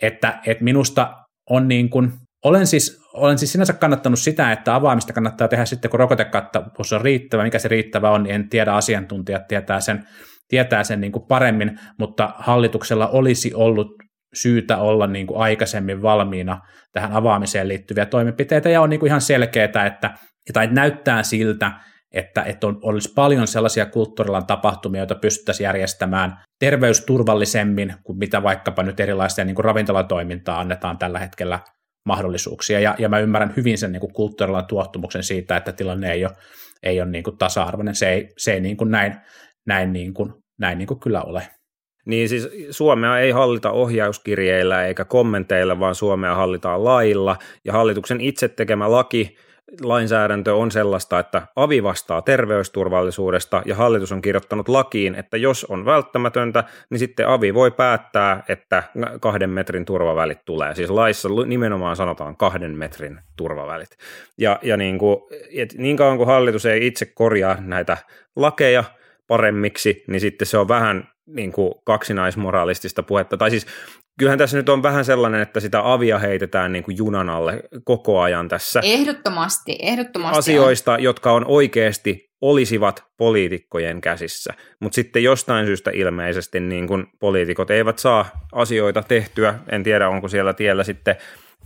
että, 0.02 0.38
että 0.46 0.64
minusta 0.64 1.14
on 1.50 1.68
niin 1.68 1.90
kuin, 1.90 2.12
olen 2.44 2.66
siis, 2.66 3.00
olen 3.14 3.38
siis 3.38 3.52
sinänsä 3.52 3.72
kannattanut 3.72 4.18
sitä, 4.18 4.52
että 4.52 4.74
avaamista 4.74 5.12
kannattaa 5.12 5.48
tehdä 5.48 5.64
sitten, 5.64 5.90
kun 5.90 6.00
rokotekattavuus 6.00 6.92
on 6.92 7.00
riittävä. 7.00 7.44
Mikä 7.44 7.58
se 7.58 7.68
riittävä 7.68 8.10
on, 8.10 8.22
niin 8.22 8.34
en 8.34 8.48
tiedä, 8.48 8.72
asiantuntijat 8.72 9.48
tietää 9.48 9.80
sen, 9.80 10.04
tietää 10.48 10.84
sen 10.84 11.00
niin 11.00 11.12
kuin 11.12 11.24
paremmin, 11.28 11.80
mutta 11.98 12.34
hallituksella 12.38 13.08
olisi 13.08 13.54
ollut 13.54 13.88
syytä 14.34 14.76
olla 14.76 15.06
niin 15.06 15.26
kuin 15.26 15.40
aikaisemmin 15.40 16.02
valmiina 16.02 16.60
tähän 16.92 17.12
avaamiseen 17.12 17.68
liittyviä 17.68 18.06
toimenpiteitä, 18.06 18.68
ja 18.68 18.80
on 18.80 18.90
niin 18.90 19.00
kuin 19.00 19.08
ihan 19.08 19.20
selkeää, 19.20 19.86
että 19.86 20.10
tai 20.52 20.68
näyttää 20.72 21.22
siltä, 21.22 21.72
että, 22.14 22.42
että 22.42 22.66
on, 22.66 22.78
olisi 22.82 23.12
paljon 23.14 23.46
sellaisia 23.46 23.86
kulttuurilan 23.86 24.46
tapahtumia, 24.46 25.00
joita 25.00 25.14
pystyttäisiin 25.14 25.64
järjestämään 25.64 26.38
terveysturvallisemmin 26.60 27.94
kuin 28.02 28.18
mitä 28.18 28.42
vaikkapa 28.42 28.82
nyt 28.82 29.00
erilaisia 29.00 29.44
niin 29.44 29.54
kuin 29.54 29.64
ravintolatoimintaa 29.64 30.60
annetaan 30.60 30.98
tällä 30.98 31.18
hetkellä 31.18 31.58
mahdollisuuksia. 32.06 32.80
Ja, 32.80 32.94
ja 32.98 33.08
mä 33.08 33.18
ymmärrän 33.18 33.54
hyvin 33.56 33.78
sen 33.78 33.92
niin 33.92 34.00
kuin 34.00 34.12
kulttuurilan 34.12 34.66
tuottumuksen 34.66 35.22
siitä, 35.22 35.56
että 35.56 35.72
tilanne 35.72 36.12
ei 36.12 36.24
ole, 36.24 36.32
ei 36.82 37.00
ole 37.00 37.10
niin 37.10 37.24
kuin 37.24 37.38
tasa-arvoinen. 37.38 37.94
Se 37.94 38.08
ei, 38.08 38.28
se 38.38 38.52
ei 38.52 38.60
niin 38.60 38.76
kuin 38.76 38.90
näin, 38.90 39.14
näin, 39.66 39.92
niin 39.92 40.14
kuin, 40.14 40.32
näin 40.58 40.78
niin 40.78 40.88
kuin 40.88 41.00
kyllä 41.00 41.22
ole. 41.22 41.48
Niin 42.06 42.28
siis 42.28 42.48
Suomea 42.70 43.18
ei 43.18 43.30
hallita 43.30 43.70
ohjauskirjeillä 43.70 44.84
eikä 44.84 45.04
kommenteilla, 45.04 45.80
vaan 45.80 45.94
Suomea 45.94 46.34
hallitaan 46.34 46.84
lailla. 46.84 47.36
Ja 47.64 47.72
hallituksen 47.72 48.20
itse 48.20 48.48
tekemä 48.48 48.92
laki 48.92 49.36
lainsäädäntö 49.80 50.54
on 50.54 50.70
sellaista, 50.70 51.18
että 51.18 51.42
avi 51.56 51.82
vastaa 51.82 52.22
terveysturvallisuudesta 52.22 53.62
ja 53.66 53.74
hallitus 53.74 54.12
on 54.12 54.22
kirjoittanut 54.22 54.68
lakiin, 54.68 55.14
että 55.14 55.36
jos 55.36 55.64
on 55.64 55.84
välttämätöntä, 55.84 56.64
niin 56.90 56.98
sitten 56.98 57.28
avi 57.28 57.54
voi 57.54 57.70
päättää, 57.70 58.42
että 58.48 58.82
kahden 59.20 59.50
metrin 59.50 59.84
turvavälit 59.84 60.44
tulee. 60.44 60.74
Siis 60.74 60.90
laissa 60.90 61.28
nimenomaan 61.46 61.96
sanotaan 61.96 62.36
kahden 62.36 62.78
metrin 62.78 63.20
turvavälit. 63.36 63.96
Ja, 64.38 64.58
ja 64.62 64.76
niin, 64.76 64.98
kuin, 64.98 65.16
et 65.56 65.74
niin 65.78 65.96
kauan 65.96 66.16
kuin 66.16 66.26
hallitus 66.26 66.66
ei 66.66 66.86
itse 66.86 67.06
korjaa 67.06 67.56
näitä 67.60 67.96
lakeja 68.36 68.84
paremmiksi, 69.26 70.04
niin 70.06 70.20
sitten 70.20 70.46
se 70.46 70.58
on 70.58 70.68
vähän 70.68 71.08
niin 71.34 71.52
kuin 71.52 71.74
kaksinaismoralistista 71.84 73.02
puhetta. 73.02 73.36
Tai 73.36 73.50
siis 73.50 73.66
kyllähän 74.18 74.38
tässä 74.38 74.56
nyt 74.56 74.68
on 74.68 74.82
vähän 74.82 75.04
sellainen, 75.04 75.40
että 75.40 75.60
sitä 75.60 75.92
avia 75.92 76.18
heitetään 76.18 76.72
niin 76.72 76.84
kuin 76.84 76.96
junan 76.96 77.28
alle 77.28 77.62
koko 77.84 78.20
ajan 78.20 78.48
tässä. 78.48 78.80
Ehdottomasti, 78.84 79.78
ehdottomasti 79.82 80.38
Asioista, 80.38 80.92
on. 80.92 81.02
jotka 81.02 81.32
on 81.32 81.44
oikeasti 81.46 82.28
olisivat 82.40 83.04
poliitikkojen 83.16 84.00
käsissä, 84.00 84.54
mutta 84.80 84.94
sitten 84.94 85.22
jostain 85.22 85.66
syystä 85.66 85.90
ilmeisesti 85.94 86.60
niin 86.60 86.88
kuin 86.88 87.06
poliitikot 87.20 87.70
eivät 87.70 87.98
saa 87.98 88.30
asioita 88.52 89.02
tehtyä. 89.02 89.58
En 89.72 89.82
tiedä, 89.82 90.08
onko 90.08 90.28
siellä 90.28 90.54
tiellä 90.54 90.84
sitten 90.84 91.16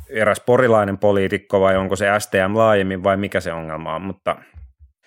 eräs 0.08 0.40
porilainen 0.46 0.98
poliitikko 0.98 1.60
vai 1.60 1.76
onko 1.76 1.96
se 1.96 2.06
STM 2.18 2.56
laajemmin 2.56 3.04
vai 3.04 3.16
mikä 3.16 3.40
se 3.40 3.52
ongelma 3.52 3.94
on, 3.94 4.02
mutta 4.02 4.36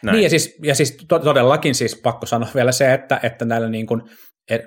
näin. 0.04 0.16
Niin 0.16 0.24
ja 0.24 0.30
siis, 0.30 0.58
ja 0.64 0.76
siis 0.76 0.98
todellakin 1.08 1.76
siis 1.76 2.02
pakko 2.04 2.26
sanoa 2.26 2.50
vielä 2.56 2.72
se, 2.72 2.94
että, 2.94 3.20
että 3.24 3.46
näillä 3.46 3.70
niin 3.70 3.88
kuin 3.88 4.02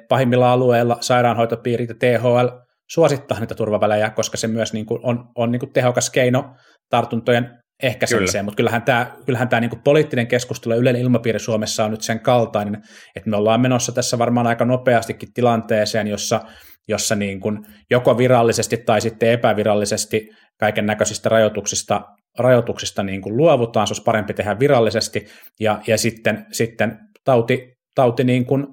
pahimmilla 0.09 0.53
alueilla 0.53 0.97
sairaanhoitopiirit 1.01 1.89
ja 1.89 1.95
THL 1.95 2.49
suosittaa 2.91 3.41
niitä 3.41 3.55
turvavälejä, 3.55 4.11
koska 4.11 4.37
se 4.37 4.49
myös 4.49 4.73
niin 4.73 4.87
kuin 4.87 5.01
on, 5.03 5.25
on 5.35 5.53
niin 5.53 5.61
kuin 5.61 5.73
tehokas 5.73 6.11
keino 6.11 6.55
tartuntojen 6.91 7.59
ehkäisemiseen, 7.83 8.33
Kyllä. 8.33 8.45
mutta 8.45 8.57
kyllähän 8.57 8.83
tämä, 8.83 9.17
kyllähän 9.27 9.49
tämä 9.49 9.61
niin 9.61 9.71
kuin 9.71 9.83
poliittinen 9.83 10.27
keskustelu 10.27 10.75
ja 10.75 10.81
yleinen 10.81 11.03
ilmapiiri 11.03 11.39
Suomessa 11.39 11.85
on 11.85 11.91
nyt 11.91 12.03
sen 12.03 12.21
kaltainen, 12.21 12.83
että 13.17 13.31
me 13.31 13.37
ollaan 13.37 13.61
menossa 13.61 13.93
tässä 13.93 14.19
varmaan 14.19 14.47
aika 14.47 14.65
nopeastikin 14.65 15.33
tilanteeseen, 15.35 16.07
jossa, 16.07 16.41
jossa 16.89 17.15
niin 17.15 17.41
kuin 17.41 17.59
joko 17.91 18.19
virallisesti 18.19 18.77
tai 18.77 19.01
sitten 19.01 19.31
epävirallisesti 19.31 20.29
kaiken 20.61 20.87
näköisistä 20.87 21.29
rajoituksista, 21.29 22.01
rajoituksista 22.39 23.03
niin 23.03 23.23
kuin 23.23 23.37
luovutaan, 23.37 23.87
se 23.87 23.93
olisi 23.93 24.03
parempi 24.03 24.35
tehdä 24.35 24.59
virallisesti, 24.59 25.27
ja, 25.61 25.81
ja 25.87 25.99
sitten, 25.99 26.47
sitten 26.53 26.99
tauti, 27.25 27.73
tauti 27.95 28.25
niin 28.25 28.47
kuin 28.47 28.67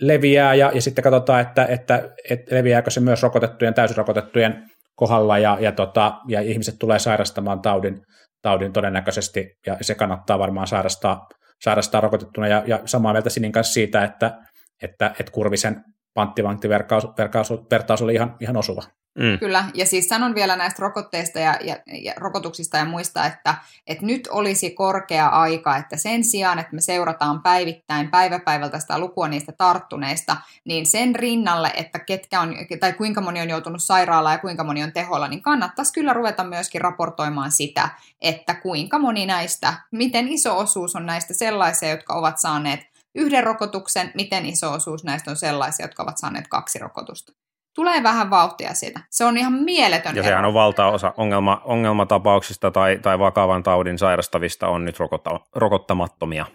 leviää 0.00 0.54
ja, 0.54 0.70
ja 0.74 0.82
sitten 0.82 1.04
katsotaan, 1.04 1.40
että, 1.40 1.64
että, 1.64 2.10
että 2.30 2.54
leviääkö 2.54 2.90
se 2.90 3.00
myös 3.00 3.22
rokotettujen, 3.22 3.74
täysrokotettujen 3.74 4.70
kohdalla 4.94 5.38
ja, 5.38 5.58
ja, 5.60 5.72
tota, 5.72 6.14
ja 6.28 6.40
ihmiset 6.40 6.74
tulee 6.78 6.98
sairastamaan 6.98 7.60
taudin, 7.60 8.02
taudin 8.42 8.72
todennäköisesti 8.72 9.58
ja 9.66 9.76
se 9.80 9.94
kannattaa 9.94 10.38
varmaan 10.38 10.66
sairastaa, 10.66 11.28
sairastaa 11.60 12.00
rokotettuna 12.00 12.48
ja, 12.48 12.62
ja 12.66 12.80
samaa 12.84 13.12
mieltä 13.12 13.30
Sinin 13.30 13.52
kanssa 13.52 13.72
siitä, 13.72 14.04
että, 14.04 14.38
että, 14.82 15.14
että 15.20 15.32
Kurvisen 15.32 15.84
panttivanktivertaus 16.14 18.02
oli 18.02 18.14
ihan, 18.14 18.36
ihan 18.40 18.56
osuva. 18.56 18.82
Mm. 19.18 19.38
Kyllä, 19.38 19.64
ja 19.74 19.86
siis 19.86 20.08
sanon 20.08 20.34
vielä 20.34 20.56
näistä 20.56 20.82
rokotteista 20.82 21.38
ja, 21.38 21.56
ja, 21.60 21.76
ja 22.02 22.12
rokotuksista 22.16 22.76
ja 22.76 22.84
muista, 22.84 23.26
että, 23.26 23.54
että 23.86 24.06
nyt 24.06 24.28
olisi 24.30 24.70
korkea 24.70 25.28
aika, 25.28 25.76
että 25.76 25.96
sen 25.96 26.24
sijaan, 26.24 26.58
että 26.58 26.74
me 26.74 26.80
seurataan 26.80 27.42
päivittäin 27.42 28.10
päiväpäivältä 28.10 28.78
sitä 28.78 28.98
lukua 28.98 29.28
niistä 29.28 29.52
tarttuneista, 29.52 30.36
niin 30.64 30.86
sen 30.86 31.14
rinnalle, 31.14 31.72
että 31.76 31.98
ketkä 31.98 32.40
on, 32.40 32.56
tai 32.80 32.92
kuinka 32.92 33.20
moni 33.20 33.40
on 33.40 33.50
joutunut 33.50 33.82
sairaalaan 33.82 34.34
ja 34.34 34.38
kuinka 34.38 34.64
moni 34.64 34.82
on 34.82 34.92
teholla, 34.92 35.28
niin 35.28 35.42
kannattaisi 35.42 35.92
kyllä 35.92 36.12
ruveta 36.12 36.44
myöskin 36.44 36.80
raportoimaan 36.80 37.52
sitä, 37.52 37.88
että 38.20 38.54
kuinka 38.54 38.98
moni 38.98 39.26
näistä, 39.26 39.74
miten 39.90 40.28
iso 40.28 40.58
osuus 40.58 40.96
on 40.96 41.06
näistä 41.06 41.34
sellaisia, 41.34 41.90
jotka 41.90 42.14
ovat 42.14 42.38
saaneet 42.38 42.80
yhden 43.14 43.44
rokotuksen, 43.44 44.10
miten 44.14 44.46
iso 44.46 44.72
osuus 44.72 45.04
näistä 45.04 45.30
on 45.30 45.36
sellaisia, 45.36 45.84
jotka 45.84 46.02
ovat 46.02 46.18
saaneet 46.18 46.48
kaksi 46.48 46.78
rokotusta. 46.78 47.43
Tulee 47.74 48.02
vähän 48.02 48.30
vauhtia 48.30 48.74
siitä. 48.74 49.00
Se 49.10 49.24
on 49.24 49.36
ihan 49.36 49.52
mieletön 49.52 50.16
Ja 50.16 50.22
ero. 50.22 50.28
sehän 50.28 50.44
on 50.44 50.54
valtaosa 50.54 51.14
ongelma, 51.16 51.62
ongelmatapauksista 51.64 52.70
tai, 52.70 52.98
tai 53.02 53.18
vakavan 53.18 53.62
taudin 53.62 53.98
sairastavista 53.98 54.68
on 54.68 54.84
nyt 54.84 55.00
rokotta, 55.00 55.40
rokottamattomia. 55.54 56.46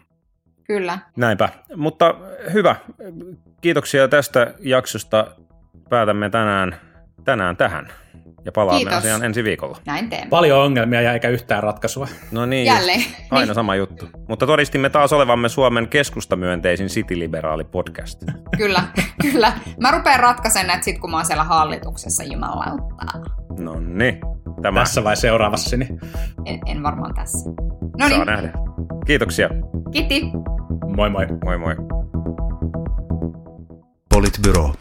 Kyllä. 0.63 0.99
Näinpä. 1.15 1.49
Mutta 1.75 2.15
hyvä. 2.53 2.75
Kiitoksia 3.61 4.07
tästä 4.07 4.53
jaksosta. 4.59 5.27
Päätämme 5.89 6.29
tänään, 6.29 6.75
tänään 7.23 7.57
tähän. 7.57 7.91
Ja 8.45 8.51
palaamme 8.51 8.79
Kiitos. 8.79 8.97
asiaan 8.97 9.23
ensi 9.23 9.43
viikolla. 9.43 9.77
Näin 9.85 10.09
teemme. 10.09 10.29
Paljon 10.29 10.59
ongelmia 10.59 11.01
ja 11.01 11.13
eikä 11.13 11.29
yhtään 11.29 11.63
ratkaisua. 11.63 12.07
No 12.31 12.45
niin, 12.45 12.65
Jälleen. 12.65 13.03
aina 13.31 13.45
niin. 13.45 13.55
sama 13.55 13.75
juttu. 13.75 14.09
Mutta 14.27 14.47
todistimme 14.47 14.89
taas 14.89 15.13
olevamme 15.13 15.49
Suomen 15.49 15.87
keskustamyönteisin 15.87 16.87
cityliberaali 16.87 17.63
podcast. 17.63 18.23
kyllä, 18.57 18.83
kyllä. 19.31 19.53
Mä 19.81 19.91
rupean 19.91 20.19
ratkaisemaan 20.19 20.67
näitä 20.67 20.83
sit, 20.83 20.99
kun 20.99 21.11
mä 21.11 21.17
oon 21.17 21.25
siellä 21.25 21.43
hallituksessa, 21.43 22.23
jumalauttaa. 22.23 23.21
No 23.59 23.79
niin. 23.79 24.19
Tämä. 24.61 24.79
Tässä 24.79 25.03
vai 25.03 25.17
seuraavassa? 25.17 25.77
Niin? 25.77 25.99
En, 26.45 26.59
en 26.65 26.83
varmaan 26.83 27.13
tässä. 27.15 27.49
No 27.99 28.07
niin. 28.07 28.15
Saa 28.15 28.25
nähdä. 28.25 28.51
Kiitoksia. 29.05 29.49
Kiitti. 29.91 30.21
Moi 30.95 31.09
moi. 31.09 31.27
Moi 31.45 31.57
moi. 31.57 31.75
Politbyro. 34.09 34.73